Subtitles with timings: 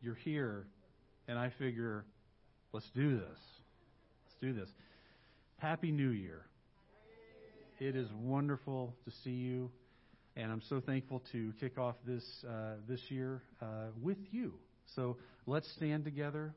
[0.00, 0.66] you're here,
[1.28, 2.04] and I figure,
[2.72, 3.38] let's do this.
[4.24, 4.68] Let's do this.
[5.58, 6.42] Happy New Year.
[7.78, 9.70] It is wonderful to see you,
[10.36, 14.54] and I'm so thankful to kick off this uh, this year uh, with you.
[14.94, 15.16] So
[15.46, 16.54] let's stand together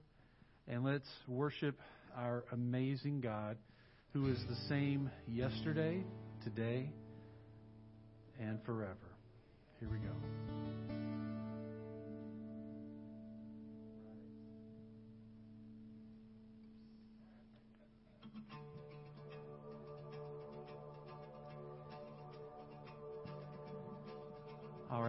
[0.68, 1.80] and let's worship
[2.18, 3.57] our amazing God,
[4.12, 6.04] who is the same yesterday,
[6.44, 6.89] today,
[8.39, 8.98] and forever.
[9.80, 10.53] Here we go.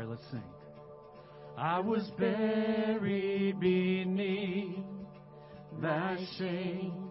[0.03, 0.43] Let's sing.
[1.57, 4.85] I was buried beneath
[5.81, 7.11] thy shame.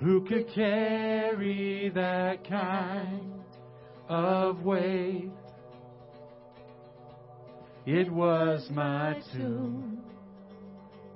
[0.00, 3.44] Who could carry that kind
[4.08, 5.30] of weight?
[7.86, 10.02] It was my tomb.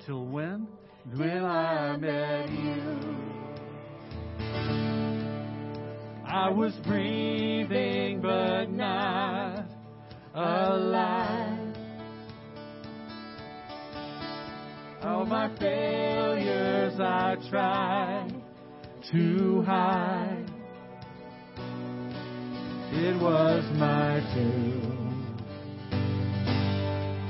[0.04, 0.68] Till when?
[1.14, 3.25] When I met you.
[6.36, 9.64] I was breathing but not
[10.34, 11.74] alive.
[15.02, 18.34] All my failures I tried
[19.12, 20.44] to hide.
[22.92, 25.38] It was my doom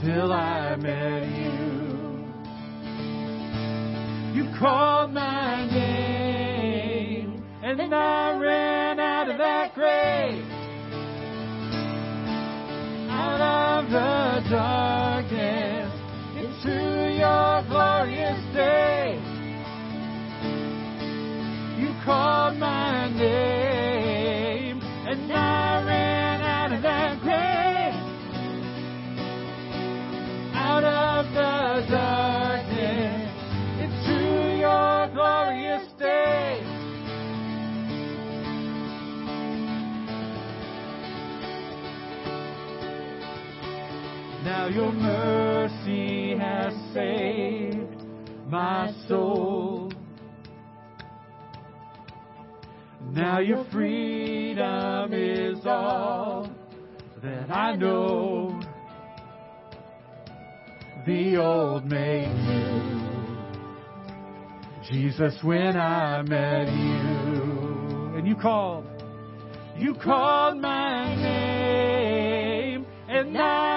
[0.02, 1.62] till I met you.
[4.34, 6.26] You called my name
[7.62, 8.95] and I ran
[9.76, 10.42] grave.
[13.10, 15.92] Out of the darkness
[16.34, 19.20] into your glorious day.
[21.78, 22.75] You called my
[44.76, 48.04] your mercy has saved
[48.46, 49.90] my soul.
[53.10, 56.50] Now your freedom is all
[57.22, 58.60] that I know.
[61.06, 63.06] The old made new.
[64.90, 68.84] Jesus, when I met you, and you called,
[69.78, 73.75] you called my name, and I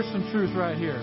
[0.00, 1.00] here's some truth right here.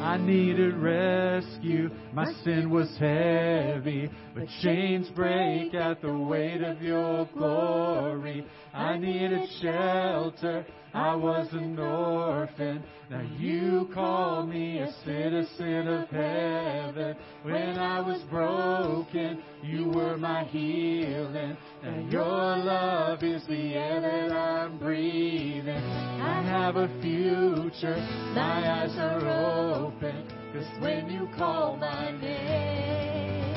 [0.00, 1.90] I needed rescue.
[2.16, 8.46] My sin was heavy, but chains break at the weight of your glory.
[8.72, 10.64] I needed shelter.
[10.94, 12.82] I was an orphan.
[13.10, 17.16] Now you call me a citizen of heaven.
[17.42, 21.54] When I was broken, you were my healing.
[21.82, 25.68] And your love is the air that I'm breathing.
[25.68, 27.96] I have a future.
[28.34, 30.35] My eyes are open.
[30.56, 33.54] Cause when you call my name,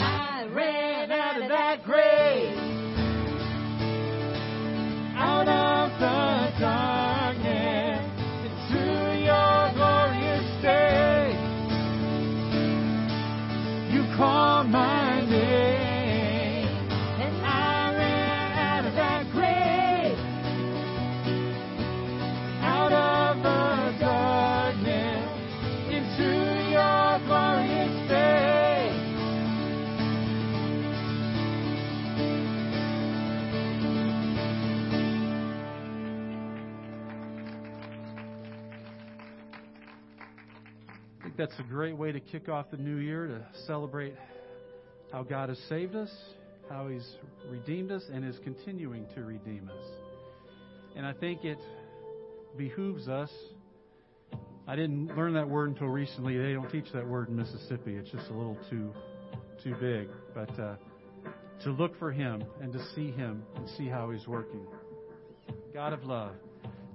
[0.00, 2.56] I ran out of that grave.
[5.16, 6.99] Out of the darkness
[41.40, 44.14] that's a great way to kick off the new year to celebrate
[45.10, 46.10] how God has saved us,
[46.68, 47.16] how He's
[47.48, 49.86] redeemed us, and is continuing to redeem us.
[50.96, 51.56] And I think it
[52.58, 53.30] behooves us.
[54.68, 56.36] I didn't learn that word until recently.
[56.36, 57.94] They don't teach that word in Mississippi.
[57.96, 58.92] It's just a little too
[59.64, 60.08] too big.
[60.34, 60.74] But uh,
[61.64, 64.66] to look for Him and to see Him and see how He's working.
[65.72, 66.32] God of love,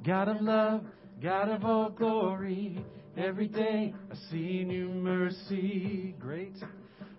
[0.06, 0.84] God of love,
[1.20, 2.86] God of all glory,
[3.18, 6.14] every day I see new mercy.
[6.20, 6.54] Great,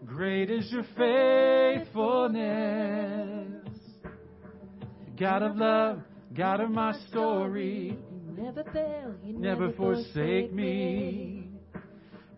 [0.05, 3.63] great is your faithfulness.
[5.19, 6.01] God of love,
[6.35, 11.49] God of my story, You never fail, you never forsake me.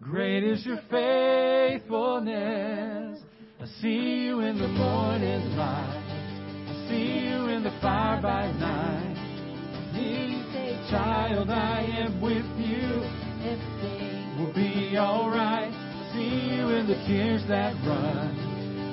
[0.00, 3.18] Great is your faithfulness.
[3.60, 6.04] I see you in the morning light.
[6.68, 8.98] I see you in the fire by night.
[10.90, 13.17] Child, I am with you.
[13.44, 15.72] Everything Will be alright.
[15.72, 18.38] I see you in the tears that run.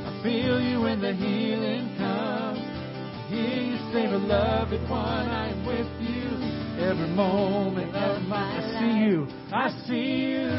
[0.07, 2.57] I feel you when the healing comes.
[2.57, 6.31] I hear you say, beloved one, I am with you.
[6.83, 8.63] Every moment of my life.
[8.63, 9.27] I see you.
[9.53, 10.50] I see you.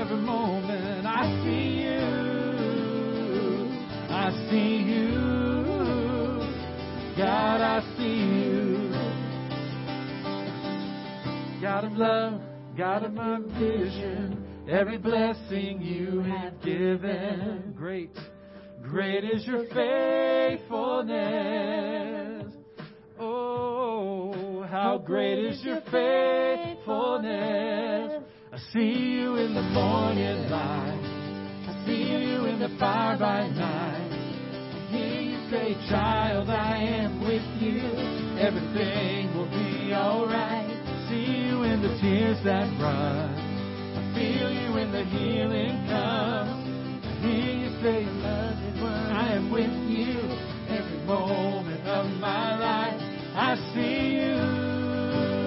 [0.00, 2.00] Every moment I see you.
[4.08, 5.32] I see you.
[7.16, 8.90] God, I see you.
[11.60, 12.40] God of love,
[12.76, 17.74] God of my vision, every blessing you have given.
[17.76, 18.16] Great,
[18.82, 22.50] great is your faithfulness.
[23.20, 28.22] Oh, how great is your faithfulness.
[28.52, 31.00] I see you in the morning light.
[31.68, 34.12] I see you in the fire by night.
[34.12, 37.82] I hear you say, child, I am with you.
[38.40, 40.71] Everything will be alright.
[41.12, 43.36] I see you in the tears that run.
[43.36, 47.04] I feel you when the healing comes.
[47.04, 50.16] I hear you say, loved one, I am with you
[50.72, 52.98] every moment of my life.
[53.36, 54.40] I see you,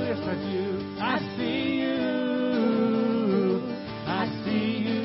[0.05, 0.67] yes I do.
[1.01, 2.05] I see you,
[4.05, 5.01] I see you.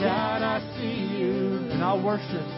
[0.00, 2.48] God, I see you, and I'll worship.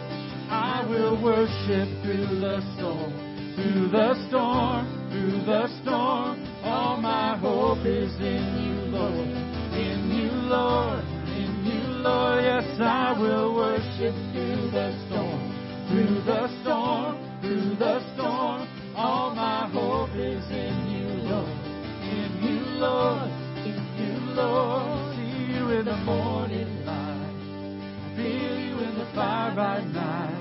[0.49, 3.11] I will worship through the storm,
[3.57, 6.39] through the storm, through the storm.
[6.63, 9.27] All my hope is in you, Lord,
[9.75, 12.43] in you, Lord, in you, Lord.
[12.43, 15.41] Yes, I will worship through the storm,
[15.89, 18.67] through the storm, through the storm.
[18.95, 21.59] All my hope is in you, Lord,
[22.07, 23.29] in you, Lord,
[23.67, 25.15] in you, Lord.
[25.15, 28.15] See you in the morning light.
[28.15, 30.40] Feel you in the fire by night.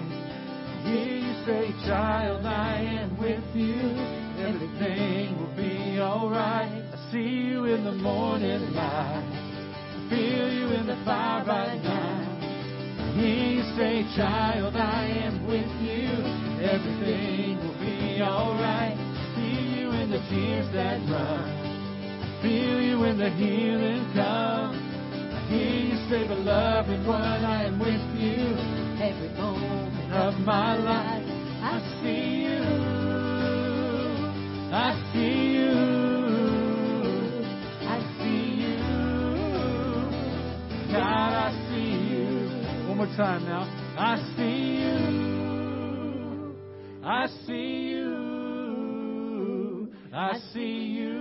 [0.84, 3.76] Hear you say, child, I am with you.
[4.40, 6.72] Everything will be alright.
[6.72, 9.28] I see you in the morning light.
[9.28, 13.14] I feel you in the fire by night.
[13.14, 16.08] Hear you say, child, I am with you.
[16.64, 18.96] Everything will be alright.
[19.36, 21.44] See you in the tears that run.
[22.24, 24.80] I Feel you when the healing comes.
[25.34, 31.24] I hear you say, beloved one, I am with you every moment of my life.
[31.62, 32.62] I see you.
[34.72, 35.72] I see you.
[37.88, 38.76] I see you.
[40.92, 42.28] God, I see you.
[42.88, 43.64] One more time now.
[43.98, 44.96] I see you.
[47.02, 48.10] I see you.
[50.12, 51.16] I see you.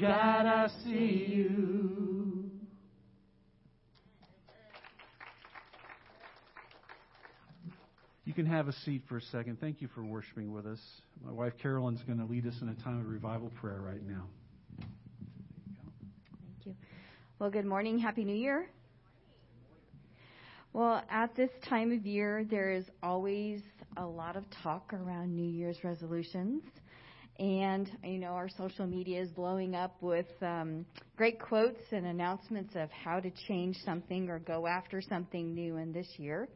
[0.00, 2.05] God, I see you.
[8.36, 9.58] Can have a seat for a second.
[9.60, 10.78] Thank you for worshiping with us.
[11.24, 14.24] My wife Carolyn's going to lead us in a time of revival prayer right now.
[14.78, 16.74] Thank you.
[17.38, 17.98] Well, good morning.
[17.98, 18.68] Happy New Year.
[20.74, 23.62] Well, at this time of year, there is always
[23.96, 26.62] a lot of talk around New Year's resolutions.
[27.38, 30.84] And, you know, our social media is blowing up with um,
[31.16, 35.90] great quotes and announcements of how to change something or go after something new in
[35.90, 36.50] this year.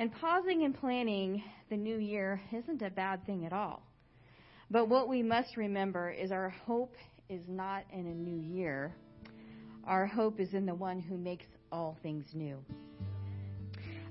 [0.00, 3.82] And pausing and planning the new year isn't a bad thing at all.
[4.70, 6.94] But what we must remember is our hope
[7.28, 8.94] is not in a new year.
[9.84, 12.58] Our hope is in the one who makes all things new.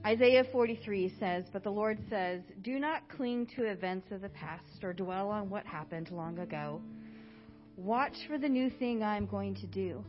[0.06, 4.84] Isaiah 43 says, But the Lord says, Do not cling to events of the past
[4.84, 6.82] or dwell on what happened long ago.
[7.78, 10.04] Watch for the new thing I'm going to do.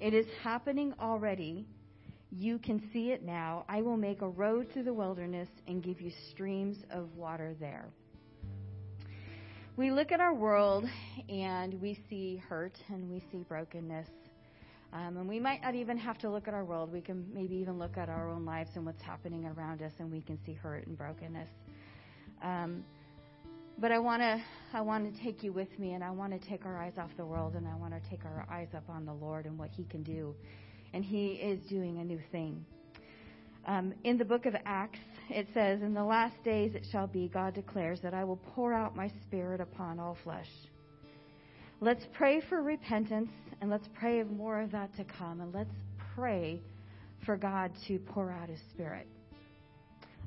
[0.00, 1.66] It is happening already.
[2.36, 3.64] You can see it now.
[3.68, 7.88] I will make a road through the wilderness and give you streams of water there.
[9.76, 10.84] We look at our world
[11.28, 14.08] and we see hurt and we see brokenness.
[14.92, 16.92] Um, and we might not even have to look at our world.
[16.92, 20.10] We can maybe even look at our own lives and what's happening around us, and
[20.10, 21.48] we can see hurt and brokenness.
[22.42, 22.84] Um,
[23.78, 24.40] but I want to
[24.72, 27.10] I want to take you with me, and I want to take our eyes off
[27.16, 29.70] the world, and I want to take our eyes up on the Lord and what
[29.70, 30.32] He can do,
[30.94, 32.64] and He is doing a new thing.
[33.66, 37.28] Um, in the book of Acts, it says, In the last days it shall be,
[37.28, 40.48] God declares, that I will pour out my spirit upon all flesh.
[41.80, 45.40] Let's pray for repentance and let's pray of more of that to come.
[45.40, 45.74] And let's
[46.14, 46.60] pray
[47.26, 49.08] for God to pour out his spirit.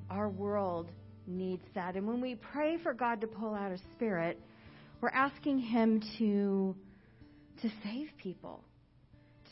[0.10, 0.90] Our world
[1.26, 1.96] needs that.
[1.96, 4.40] And when we pray for God to pull out his spirit,
[5.00, 6.76] we're asking him to
[7.62, 8.64] to save people.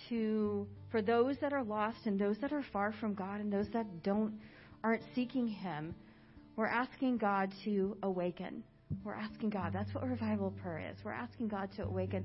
[0.10, 3.68] To for those that are lost and those that are far from God and those
[3.74, 4.34] that don't
[4.84, 5.96] aren't seeking him,
[6.56, 8.64] we're asking God to awaken.
[9.04, 9.74] We're asking God.
[9.74, 10.98] That's what revival prayer is.
[11.04, 12.24] We're asking God to awaken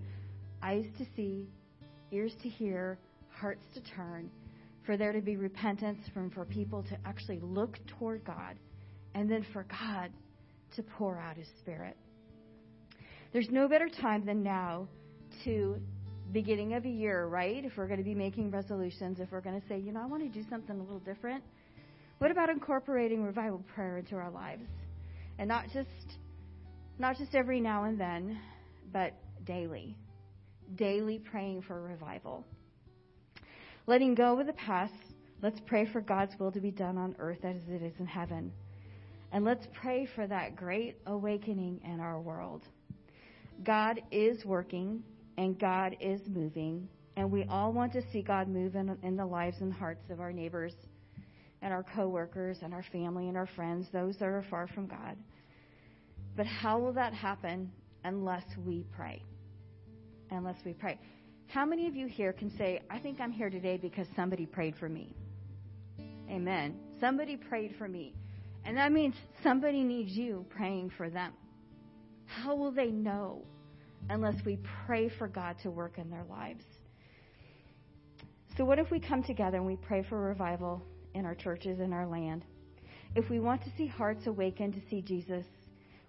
[0.62, 1.49] eyes to see,
[2.12, 2.99] ears to hear,
[3.31, 4.31] hearts to turn,
[4.85, 8.57] for there to be repentance, from for people to actually look toward God,
[9.15, 10.11] and then for God
[10.77, 11.97] to pour out His Spirit.
[13.33, 14.89] There's no better time than now
[15.45, 15.81] to
[16.33, 17.65] beginning of a year, right?
[17.65, 20.07] If we're going to be making resolutions, if we're going to say, you know, I
[20.07, 21.43] want to do something a little different.
[22.19, 24.67] What about incorporating revival prayer into our lives?
[25.39, 25.89] And not just
[26.99, 28.39] not just every now and then,
[28.93, 29.15] but
[29.47, 29.97] daily.
[30.77, 32.45] Daily praying for revival.
[33.87, 34.93] Letting go of the past,
[35.43, 38.53] let's pray for God's will to be done on earth as it is in heaven.
[39.33, 42.63] And let's pray for that great awakening in our world.
[43.65, 45.03] God is working
[45.39, 49.27] and God is moving, and we all want to see God move in, in the
[49.27, 50.75] lives and hearts of our neighbors
[51.63, 55.17] and our coworkers and our family and our friends, those that are far from God.
[56.37, 57.71] But how will that happen
[58.05, 59.23] unless we pray?
[60.31, 60.99] Unless we pray.
[61.49, 64.75] How many of you here can say, I think I'm here today because somebody prayed
[64.79, 65.15] for me?
[66.31, 66.77] Amen.
[67.01, 68.15] Somebody prayed for me.
[68.65, 71.33] And that means somebody needs you praying for them.
[72.27, 73.45] How will they know
[74.09, 76.64] unless we pray for God to work in their lives?
[78.57, 80.83] So, what if we come together and we pray for revival
[81.14, 82.45] in our churches, in our land?
[83.14, 85.47] If we want to see hearts awaken to see Jesus,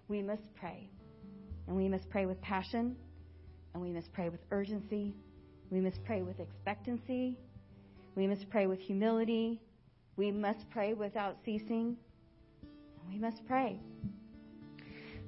[0.08, 0.88] we must pray.
[1.66, 2.96] And we must pray with passion,
[3.74, 5.14] and we must pray with urgency,
[5.70, 7.38] we must pray with expectancy,
[8.14, 9.60] we must pray with humility,
[10.16, 11.96] we must pray without ceasing,
[12.60, 13.80] and we must pray.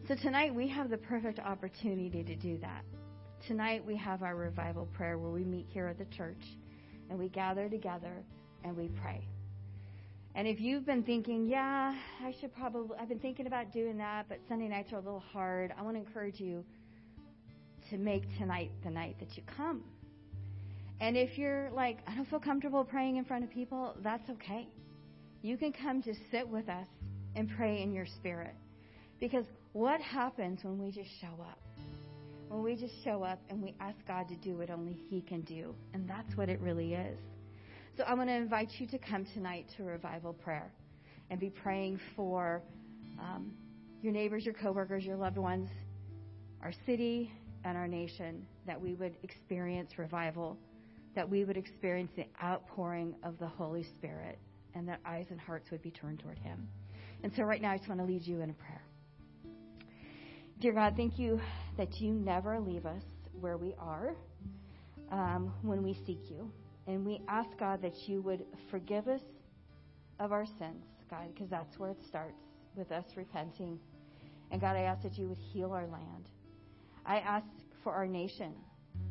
[0.06, 2.84] So tonight we have the perfect opportunity to do that.
[3.46, 6.42] Tonight we have our revival prayer where we meet here at the church
[7.08, 8.12] and we gather together
[8.64, 9.26] and we pray.
[10.34, 14.26] And if you've been thinking, yeah, I should probably, I've been thinking about doing that,
[14.28, 16.66] but Sunday nights are a little hard, I want to encourage you
[17.88, 19.84] to make tonight the night that you come.
[21.00, 24.68] And if you're like, I don't feel comfortable praying in front of people, that's okay.
[25.40, 26.88] You can come to sit with us
[27.34, 28.54] and pray in your spirit.
[29.18, 31.58] Because what happens when we just show up?
[32.48, 35.40] When we just show up and we ask God to do what only He can
[35.40, 35.74] do.
[35.92, 37.18] And that's what it really is.
[37.96, 40.72] So I want to invite you to come tonight to revival prayer
[41.28, 42.62] and be praying for
[43.18, 43.50] um,
[44.00, 45.68] your neighbors, your coworkers, your loved ones,
[46.62, 47.32] our city,
[47.64, 50.56] and our nation, that we would experience revival,
[51.16, 54.38] that we would experience the outpouring of the Holy Spirit,
[54.76, 56.68] and that eyes and hearts would be turned toward Him.
[57.24, 58.82] And so right now, I just want to lead you in a prayer.
[60.64, 61.38] Dear God, thank you
[61.76, 63.02] that you never leave us
[63.38, 64.14] where we are
[65.12, 66.50] um, when we seek you.
[66.86, 69.20] And we ask, God, that you would forgive us
[70.20, 72.40] of our sins, God, because that's where it starts
[72.76, 73.78] with us repenting.
[74.52, 76.30] And God, I ask that you would heal our land.
[77.04, 77.44] I ask
[77.82, 78.54] for our nation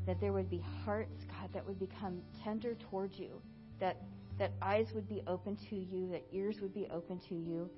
[0.07, 3.39] that there would be hearts, God, that would become tender towards you,
[3.79, 3.97] that
[4.39, 7.69] that eyes would be open to you, that ears would be open to you,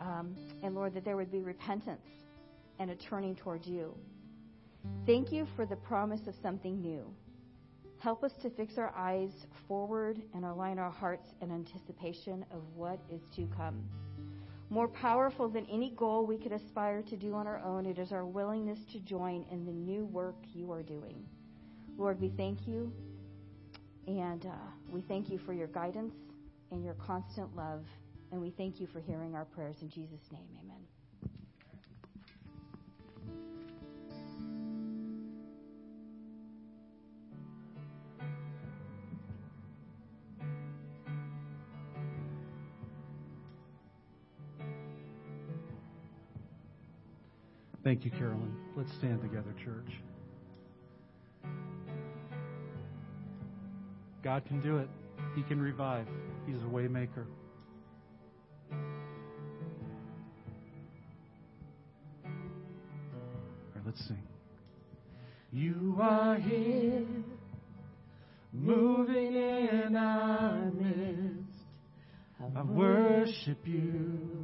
[0.00, 2.00] um, and Lord, that there would be repentance
[2.78, 3.94] and a turning towards you.
[5.06, 7.04] Thank you for the promise of something new.
[7.98, 9.30] Help us to fix our eyes
[9.66, 13.82] forward and align our hearts in anticipation of what is to come.
[14.68, 18.12] More powerful than any goal we could aspire to do on our own, it is
[18.12, 21.24] our willingness to join in the new work you are doing.
[21.96, 22.92] Lord, we thank you,
[24.06, 26.14] and uh, we thank you for your guidance
[26.72, 27.84] and your constant love,
[28.32, 29.76] and we thank you for hearing our prayers.
[29.80, 30.83] In Jesus' name, amen.
[47.84, 48.56] Thank you, Carolyn.
[48.76, 49.92] Let's stand together, church.
[54.22, 54.88] God can do it.
[55.36, 56.06] He can revive.
[56.46, 57.26] He's a waymaker.
[58.72, 58.78] All
[63.74, 64.22] right, let's sing.
[65.52, 67.04] You are here,
[68.50, 71.58] moving in our midst.
[72.56, 74.43] I worship you.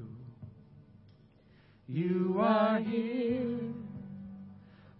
[1.93, 3.59] You are here,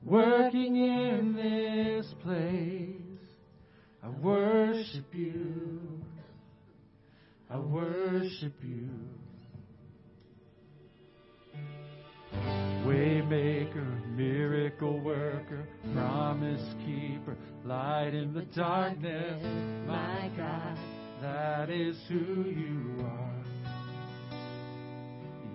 [0.04, 2.90] working in this place.
[4.04, 5.80] I worship you.
[7.50, 8.90] I worship you.
[12.86, 19.42] Waymaker, miracle worker, promise keeper, light in the darkness,
[19.88, 20.78] my God,
[21.22, 23.32] that is who you are.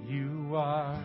[0.09, 1.05] You are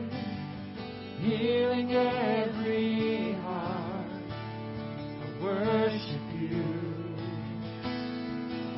[1.21, 4.07] healing every heart.
[5.21, 6.65] I worship you.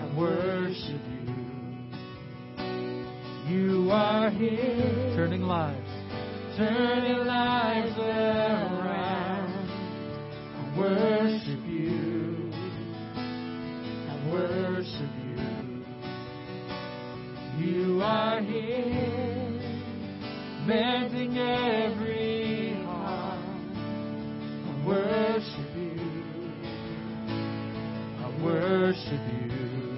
[0.01, 1.33] I worship you.
[3.47, 5.93] You are here, turning lives
[6.57, 9.49] turning lives around.
[10.55, 12.51] I worship you.
[14.09, 15.39] I worship you.
[17.57, 19.59] You are here,
[20.67, 22.12] mending every
[28.93, 29.97] worship you.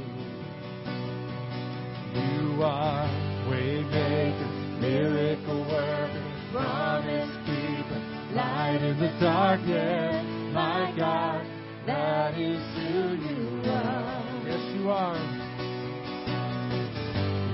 [2.16, 3.10] You are
[3.50, 8.00] waymaker, miracle worker promise keeper,
[8.34, 11.46] light in the darkness, my God,
[11.86, 14.24] that is who you are.
[14.48, 15.20] Yes, you are.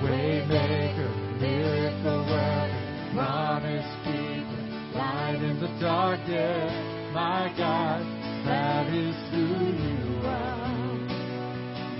[0.04, 4.62] Waymaker, miracle worker, promise keeper,
[4.94, 6.72] light in the darkness,
[7.16, 8.02] my God,
[8.46, 10.11] that is who you are.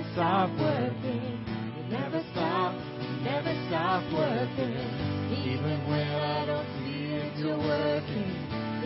[0.00, 1.44] never stop working.
[1.76, 4.80] You never stop, you never stop working.
[5.44, 8.32] Even when I don't see it, you're working.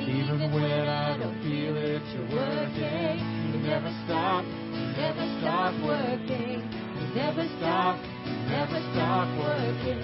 [0.01, 3.23] Even when I don't feel it, you're working.
[3.53, 6.63] You never stop, you never stop working.
[6.99, 10.03] You never stop, you never stop working.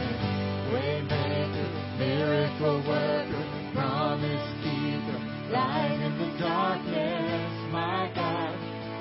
[0.70, 5.18] Waymaker, miracle worker, promise keeper,
[5.50, 8.54] light in the darkness, my God,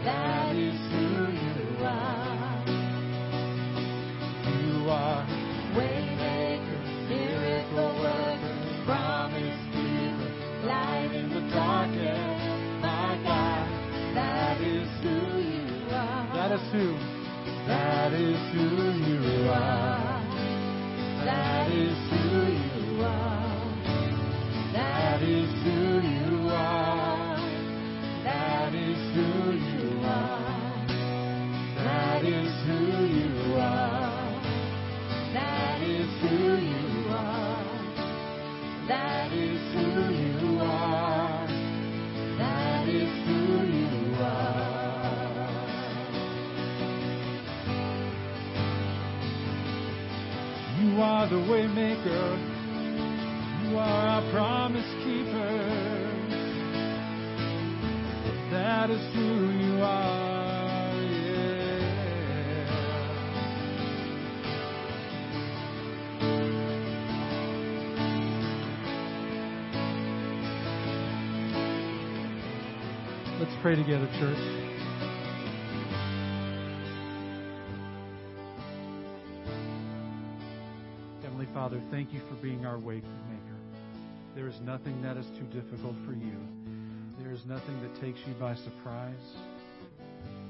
[0.05, 0.48] that
[16.59, 16.93] is who.
[17.67, 18.67] That is who
[19.07, 20.23] you are.
[21.25, 23.59] That is who you are.
[24.73, 27.37] That is who you are.
[28.23, 30.87] That is who you are.
[31.75, 34.41] That is who you are.
[35.33, 37.65] That is who you are.
[38.87, 39.58] That is
[50.99, 52.27] You are the waymaker.
[53.69, 55.61] You are our promise keeper.
[58.51, 61.01] That is who you are.
[61.01, 61.79] Yeah.
[73.39, 74.68] Let's pray together, church.
[81.59, 83.59] Father, thank you for being our way maker.
[84.33, 86.37] There is nothing that is too difficult for you.
[87.19, 89.35] There is nothing that takes you by surprise.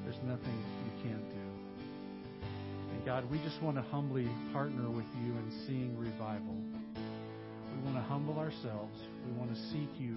[0.04, 0.54] There's nothing
[0.86, 2.46] you can't do.
[2.94, 6.54] And God, we just want to humbly partner with you in seeing revival.
[6.94, 9.00] We want to humble ourselves.
[9.26, 10.16] We want to seek you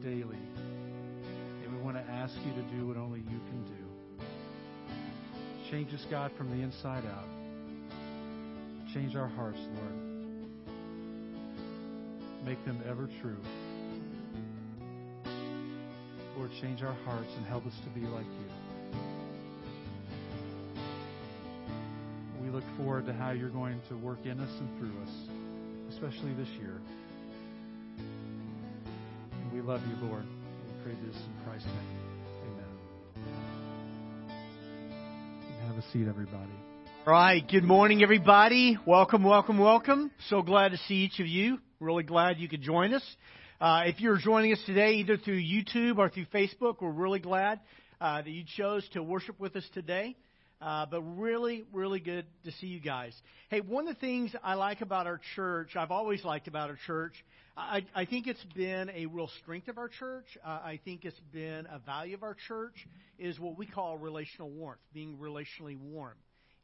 [0.00, 0.38] daily.
[1.64, 4.24] And we want to ask you to do what only you can do.
[5.72, 7.26] Change us, God, from the inside out.
[8.94, 10.03] Change our hearts, Lord.
[12.44, 13.38] Make them ever true.
[16.36, 18.48] Lord, change our hearts and help us to be like you.
[22.42, 25.08] We look forward to how you're going to work in us and through us,
[25.94, 26.78] especially this year.
[27.96, 30.24] And we love you, Lord.
[30.24, 31.98] We pray this in Christ's name.
[34.28, 34.36] Amen.
[35.66, 36.52] Have a seat, everybody.
[37.06, 37.42] All right.
[37.48, 38.76] Good morning, everybody.
[38.86, 40.10] Welcome, welcome, welcome.
[40.28, 41.58] So glad to see each of you.
[41.84, 43.04] Really glad you could join us.
[43.60, 47.60] Uh, if you're joining us today, either through YouTube or through Facebook, we're really glad
[48.00, 50.16] uh, that you chose to worship with us today.
[50.62, 53.14] Uh, but really, really good to see you guys.
[53.50, 56.78] Hey, one of the things I like about our church, I've always liked about our
[56.86, 57.12] church,
[57.54, 60.24] I, I think it's been a real strength of our church.
[60.42, 64.48] Uh, I think it's been a value of our church is what we call relational
[64.48, 66.14] warmth, being relationally warm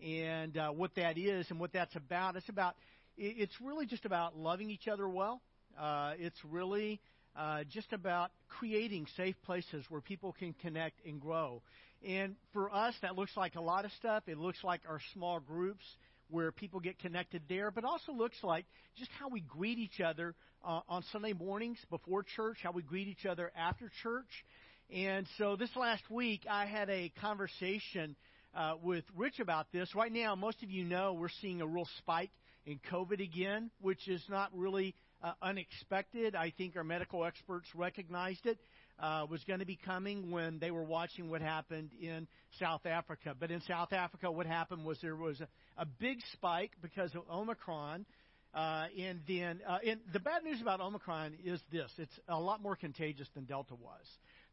[0.02, 2.36] and uh, what that is and what that's about.
[2.36, 2.74] It's about
[3.20, 5.42] it's really just about loving each other well.
[5.78, 7.00] Uh, it's really
[7.36, 11.62] uh, just about creating safe places where people can connect and grow.
[12.06, 14.24] And for us, that looks like a lot of stuff.
[14.26, 15.84] It looks like our small groups
[16.30, 18.64] where people get connected there, but also looks like
[18.96, 23.08] just how we greet each other uh, on Sunday mornings before church, how we greet
[23.08, 24.44] each other after church.
[24.90, 28.16] And so this last week, I had a conversation
[28.54, 29.94] uh, with Rich about this.
[29.94, 32.30] Right now, most of you know we're seeing a real spike
[32.66, 36.34] in COVID again, which is not really uh, unexpected.
[36.34, 38.58] I think our medical experts recognized it.
[38.98, 43.34] Uh, was going to be coming when they were watching what happened in South Africa.
[43.38, 47.22] But in South Africa, what happened was there was a, a big spike because of
[47.32, 48.04] Omicron.
[48.52, 52.60] Uh, and then, uh, and the bad news about Omicron is this: it's a lot
[52.60, 54.04] more contagious than Delta was.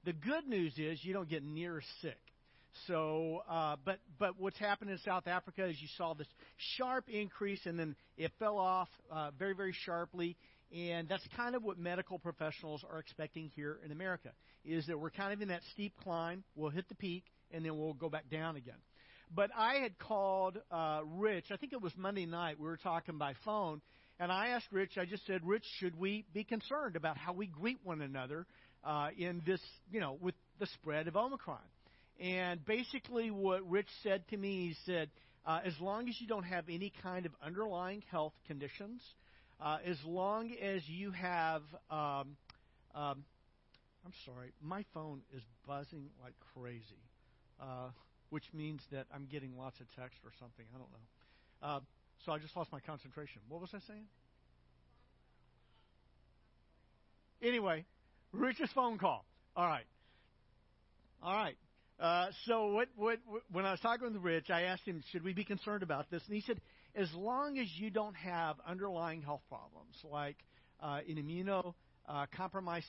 [0.05, 2.19] The good news is you don't get near sick.
[2.85, 6.27] So, uh, but but what's happened in South Africa is you saw this
[6.77, 10.37] sharp increase, and then it fell off uh, very very sharply,
[10.75, 14.29] and that's kind of what medical professionals are expecting here in America.
[14.63, 17.77] Is that we're kind of in that steep climb, we'll hit the peak, and then
[17.77, 18.75] we'll go back down again.
[19.33, 21.45] But I had called uh, Rich.
[21.51, 22.59] I think it was Monday night.
[22.59, 23.81] We were talking by phone,
[24.19, 24.97] and I asked Rich.
[24.97, 28.45] I just said, Rich, should we be concerned about how we greet one another
[28.83, 31.59] uh, in this, you know, with the spread of Omicron?
[32.19, 35.09] And basically, what Rich said to me, he said,
[35.45, 39.01] uh, as long as you don't have any kind of underlying health conditions,
[39.61, 42.35] uh, as long as you have, um,
[42.95, 43.23] um,
[44.05, 47.01] I'm sorry, my phone is buzzing like crazy,
[47.61, 47.89] uh,
[48.29, 50.65] which means that I'm getting lots of text or something.
[50.73, 51.67] I don't know.
[51.67, 51.79] Uh,
[52.25, 53.41] so I just lost my concentration.
[53.47, 54.05] What was I saying?
[57.41, 57.85] Anyway,
[58.31, 59.23] Rich's phone call.
[59.55, 59.85] All right.
[61.21, 61.57] All right.
[61.99, 63.17] Uh, so what, what,
[63.51, 66.21] when I was talking with Rich, I asked him, should we be concerned about this?
[66.27, 66.61] And he said,
[66.95, 70.37] as long as you don't have underlying health problems like
[70.79, 71.73] uh, an immuno
[72.07, 72.25] uh,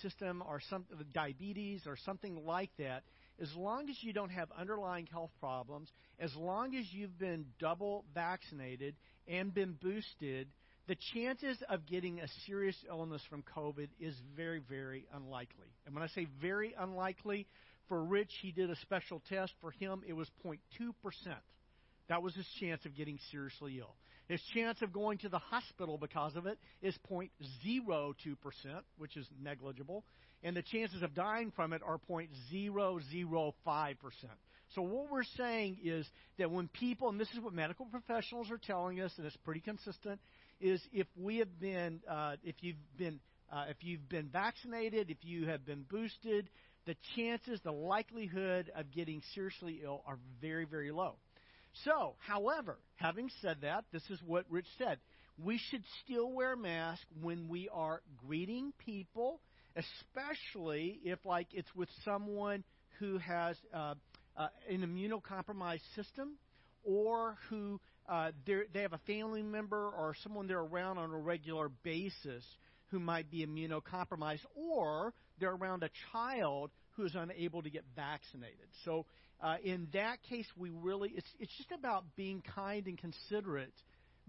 [0.03, 3.03] system or some diabetes or something like that,
[3.41, 8.05] as long as you don't have underlying health problems, as long as you've been double
[8.15, 8.95] vaccinated
[9.27, 10.49] and been boosted,
[10.87, 15.69] the chances of getting a serious illness from COVID is very, very unlikely.
[15.87, 17.47] And when I say very unlikely,
[17.89, 19.53] for Rich, he did a special test.
[19.61, 20.59] For him, it was 0.2%.
[22.09, 23.95] That was his chance of getting seriously ill.
[24.29, 27.31] His chance of going to the hospital because of it is 0.02%,
[28.99, 30.05] which is negligible.
[30.43, 33.97] And the chances of dying from it are 0.005%.
[34.75, 36.07] So what we're saying is
[36.39, 39.61] that when people, and this is what medical professionals are telling us, and it's pretty
[39.61, 40.21] consistent,
[40.61, 43.21] is if we have been, uh, if you've been,
[43.51, 46.51] uh, if you've been vaccinated, if you have been boosted,
[46.89, 51.17] the chances, the likelihood of getting seriously ill are very, very low.
[51.85, 54.99] So, however, having said that, this is what Rich said.
[55.37, 59.43] We should still wear masks when we are greeting people,
[59.77, 62.65] especially if, like, it's with someone
[62.99, 63.95] who has uh,
[64.35, 66.39] uh, an immunocompromised system
[66.85, 71.69] or who uh, they have a family member or someone they're around on a regular
[71.85, 72.45] basis
[72.91, 78.69] who might be immunocompromised, or they're around a child who is unable to get vaccinated.
[78.85, 79.07] So,
[79.41, 83.73] uh, in that case, we really, it's, it's just about being kind and considerate.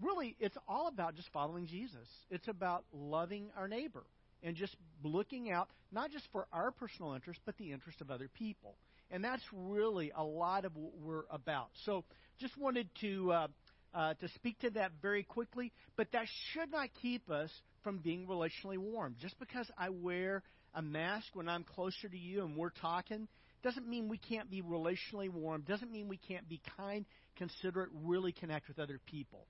[0.00, 2.06] Really, it's all about just following Jesus.
[2.30, 4.04] It's about loving our neighbor
[4.42, 8.28] and just looking out, not just for our personal interest, but the interest of other
[8.28, 8.76] people.
[9.10, 11.70] And that's really a lot of what we're about.
[11.84, 12.04] So,
[12.38, 13.32] just wanted to.
[13.32, 13.48] Uh,
[13.92, 17.50] uh, to speak to that very quickly, but that should not keep us
[17.82, 19.16] from being relationally warm.
[19.20, 20.42] Just because I wear
[20.74, 23.28] a mask when I'm closer to you and we're talking
[23.62, 27.04] doesn't mean we can't be relationally warm, doesn't mean we can't be kind,
[27.36, 29.46] considerate, really connect with other people.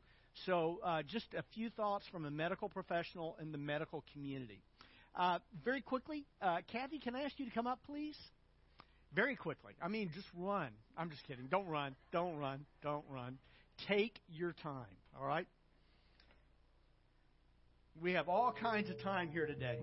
[0.47, 4.63] So, uh, just a few thoughts from a medical professional in the medical community.
[5.15, 8.17] Uh, very quickly, uh, Kathy, can I ask you to come up, please?
[9.15, 9.75] Very quickly.
[9.83, 10.71] I mean, just run.
[10.97, 11.47] I'm just kidding.
[11.51, 11.97] Don't run.
[12.13, 12.65] Don't run.
[12.83, 13.39] Don't run.
[13.89, 15.47] Take your time, all right?
[17.99, 19.79] We have all kinds of time here today.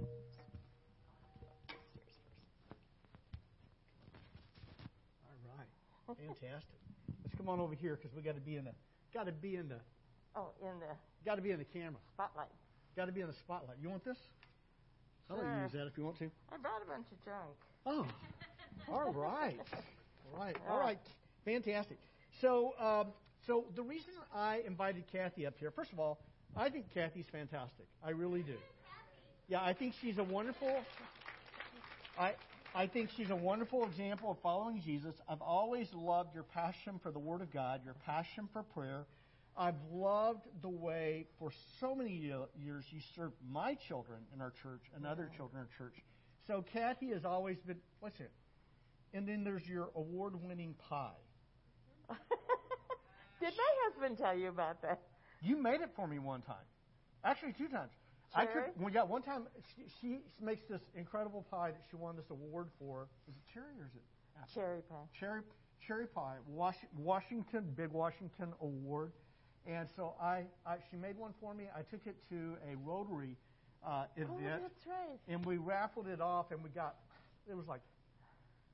[5.28, 6.18] All right.
[6.18, 6.80] Fantastic.
[7.24, 8.72] Let's come on over here because we got to be in the
[9.14, 9.80] got to be in the
[10.36, 10.86] Oh, in the
[11.26, 12.00] got to be in the camera.
[12.14, 12.50] spotlight.
[12.96, 13.78] Got to be in the spotlight.
[13.82, 14.18] You want this?
[15.30, 16.32] I'll let you use that if you want to.
[16.52, 17.56] I brought a bunch of junk.
[17.86, 18.06] Oh,
[18.92, 19.60] all right,
[20.34, 21.00] all right, all right,
[21.44, 21.98] fantastic.
[22.42, 23.08] So, um,
[23.46, 26.20] so the reason I invited Kathy up here, first of all,
[26.56, 27.86] I think Kathy's fantastic.
[28.04, 28.56] I really do.
[29.48, 30.76] Yeah, I think she's a wonderful.
[32.20, 32.34] I
[32.76, 35.16] I think she's a wonderful example of following Jesus.
[35.28, 39.06] I've always loved your passion for the Word of God, your passion for prayer.
[39.58, 44.82] I've loved the way for so many years you served my children in our church
[44.96, 45.96] and other children in our church.
[46.46, 47.78] So Kathy has always been.
[48.00, 48.32] What's it?
[49.14, 51.10] And then there's your award-winning pie.
[53.40, 55.00] Did my husband tell you about that?
[55.42, 56.66] You made it for me one time,
[57.24, 57.92] actually two times.
[58.36, 58.64] I could.
[58.78, 62.68] Well, yeah, one time she, she makes this incredible pie that she won this award
[62.78, 63.08] for.
[63.28, 64.02] Is it cherry or is it
[64.38, 64.52] apple?
[64.54, 64.96] Cherry pie.
[65.18, 65.42] cherry
[65.86, 69.12] cherry pie, Was- Washington Big Washington Award,
[69.66, 71.66] and so I, I she made one for me.
[71.76, 73.38] I took it to a Rotary
[73.86, 75.18] uh, Oh, event, that's right.
[75.30, 76.96] and we raffled it off, and we got
[77.50, 77.82] it was like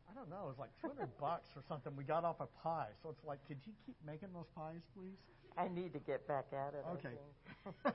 [0.10, 1.95] I don't know, it was like 200 bucks or something.
[1.95, 5.17] We got off a pie, so it's like, could you keep making those pies, please?
[5.57, 6.85] I need to get back at it.
[6.93, 7.15] Okay.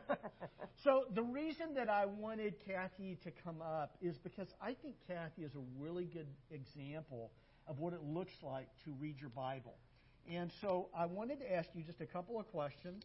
[0.77, 5.43] so the reason that I wanted Kathy to come up is because I think Kathy
[5.43, 7.33] is a really good example
[7.67, 9.75] of what it looks like to read your Bible.
[10.31, 13.05] And so I wanted to ask you just a couple of questions,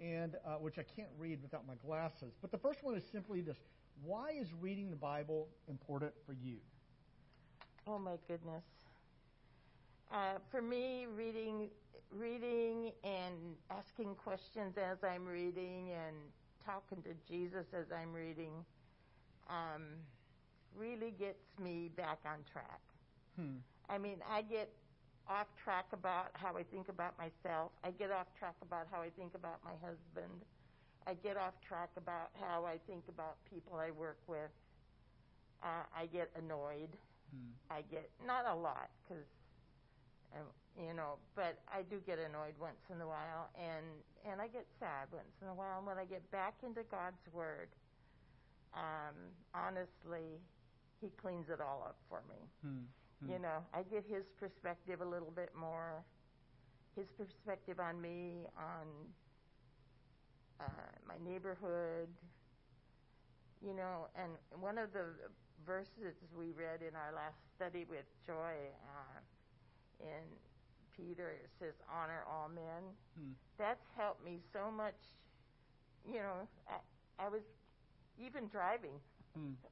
[0.00, 2.34] and uh, which I can't read without my glasses.
[2.40, 3.58] But the first one is simply this:
[4.04, 6.56] Why is reading the Bible important for you?
[7.86, 8.64] Oh my goodness.
[10.12, 11.70] Uh, for me, reading,
[12.10, 16.16] reading and asking questions as I'm reading and
[16.66, 18.52] talking to Jesus as I'm reading,
[19.48, 19.84] um,
[20.76, 22.80] really gets me back on track.
[23.36, 23.56] Hmm.
[23.88, 24.70] I mean, I get
[25.28, 27.72] off track about how I think about myself.
[27.82, 30.44] I get off track about how I think about my husband.
[31.06, 34.50] I get off track about how I think about people I work with.
[35.62, 36.90] Uh, I get annoyed.
[37.30, 37.52] Hmm.
[37.70, 39.24] I get not a lot because,
[40.78, 43.84] you know, but I do get annoyed once in a while, and
[44.24, 45.78] and I get sad once in a while.
[45.78, 47.68] And when I get back into God's Word,
[48.74, 49.14] um,
[49.54, 50.40] honestly,
[51.00, 52.40] He cleans it all up for me.
[52.62, 52.88] Hmm.
[53.20, 53.32] Hmm.
[53.32, 56.04] You know, I get His perspective a little bit more,
[56.96, 58.86] His perspective on me, on
[60.60, 62.08] uh, my neighborhood.
[63.60, 65.04] You know, and one of the
[65.64, 69.20] verses we read in our last study with Joy uh,
[70.02, 70.24] in
[70.96, 72.82] Peter it says, "Honor all men."
[73.18, 73.32] Hmm.
[73.58, 74.98] That's helped me so much.
[76.06, 77.42] You know, I, I was
[78.18, 79.00] even driving.
[79.36, 79.54] Hmm.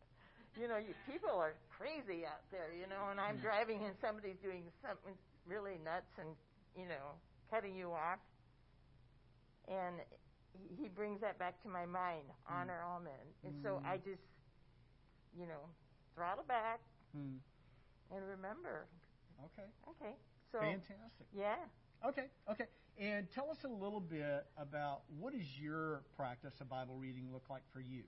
[0.58, 2.74] You know, you, people are crazy out there.
[2.74, 3.42] You know, and I'm Hmm.
[3.42, 5.14] driving and somebody's doing something
[5.46, 6.34] really nuts and
[6.76, 7.14] you know
[7.50, 8.18] cutting you off.
[9.68, 10.00] And
[10.76, 12.24] he- brings that back to my mind.
[12.48, 13.34] Honor all men.
[13.44, 13.86] And so Mm.
[13.86, 14.22] I just,
[15.36, 15.70] you know,
[16.14, 16.80] throttle back
[17.12, 17.38] Hmm.
[18.10, 18.86] and remember.
[19.44, 19.68] Okay.
[19.88, 20.14] Okay.
[20.52, 21.26] So Fantastic.
[21.36, 21.56] yeah.
[22.06, 22.66] Okay, okay.
[22.98, 27.48] And tell us a little bit about what does your practice of Bible reading look
[27.50, 28.02] like for you?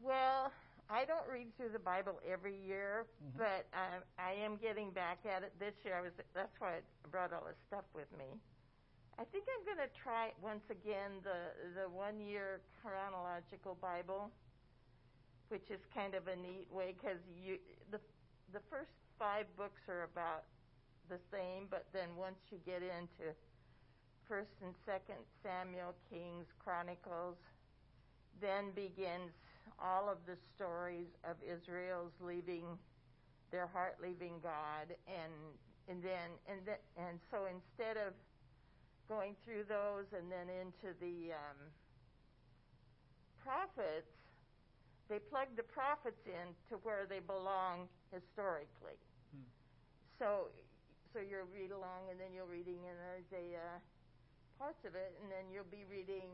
[0.00, 0.52] Well,
[0.90, 3.36] I don't read through the Bible every year, Mhm.
[3.36, 5.96] but I, I am getting back at it this year.
[5.96, 8.24] I was that's why I brought all this stuff with me.
[9.18, 14.30] I think I'm going to try once again the the one year chronological Bible,
[15.48, 17.58] which is kind of a neat way because you
[17.90, 18.00] the
[18.52, 20.44] the first five books are about
[21.08, 23.34] the same, but then once you get into
[24.28, 27.36] First and Second Samuel, Kings, Chronicles,
[28.40, 29.32] then begins
[29.80, 32.78] all of the stories of Israel's leaving
[33.50, 35.32] their heart leaving God, and
[35.88, 38.12] and then and th- and so instead of
[39.08, 41.56] going through those and then into the um,
[43.42, 44.12] prophets,
[45.08, 49.00] they plug the prophets in to where they belong historically.
[50.18, 50.50] So
[51.12, 53.80] so you'll read along, and then you're reading in Isaiah
[54.58, 56.28] parts of it, and then you'll be reading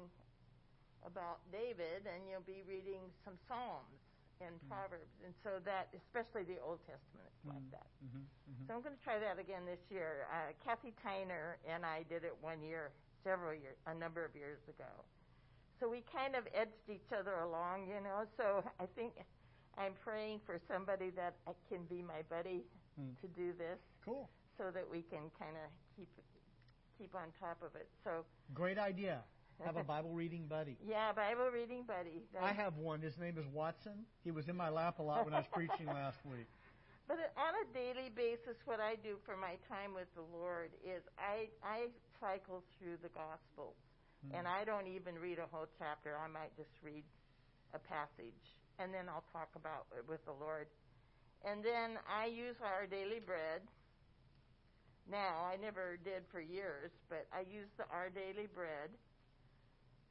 [1.07, 4.01] about David, and you'll be reading some Psalms
[4.41, 4.69] and Mm.
[4.69, 7.87] Proverbs, and so that, especially the Old Testament, it's like that.
[8.03, 8.67] Mhm, mhm.
[8.67, 10.27] So I'm going to try that again this year.
[10.33, 12.91] Uh, Kathy Tyner and I did it one year,
[13.23, 15.05] several years, a number of years ago.
[15.79, 18.27] So we kind of edged each other along, you know.
[18.37, 19.13] So I think
[19.77, 21.37] I'm praying for somebody that
[21.69, 22.65] can be my buddy
[22.97, 23.11] Hmm.
[23.21, 24.29] to do this, Cool.
[24.57, 26.09] so that we can kind of keep
[26.99, 27.89] keep on top of it.
[28.05, 29.23] So Great idea.
[29.65, 30.77] Have a Bible reading buddy.
[30.87, 32.23] yeah, Bible reading buddy.
[32.41, 33.01] I have one.
[33.01, 34.07] His name is Watson.
[34.23, 36.47] He was in my lap a lot when I was preaching last week.
[37.07, 41.03] But on a daily basis, what I do for my time with the Lord is
[41.19, 41.87] I I
[42.21, 43.77] cycle through the Gospels,
[44.27, 44.35] Hmm.
[44.37, 46.17] and I don't even read a whole chapter.
[46.17, 47.05] I might just read
[47.75, 50.67] a passage, and then I'll talk about it with the Lord.
[51.45, 53.61] And then I use our daily bread.
[55.11, 58.89] Now I never did for years, but I use the our daily bread,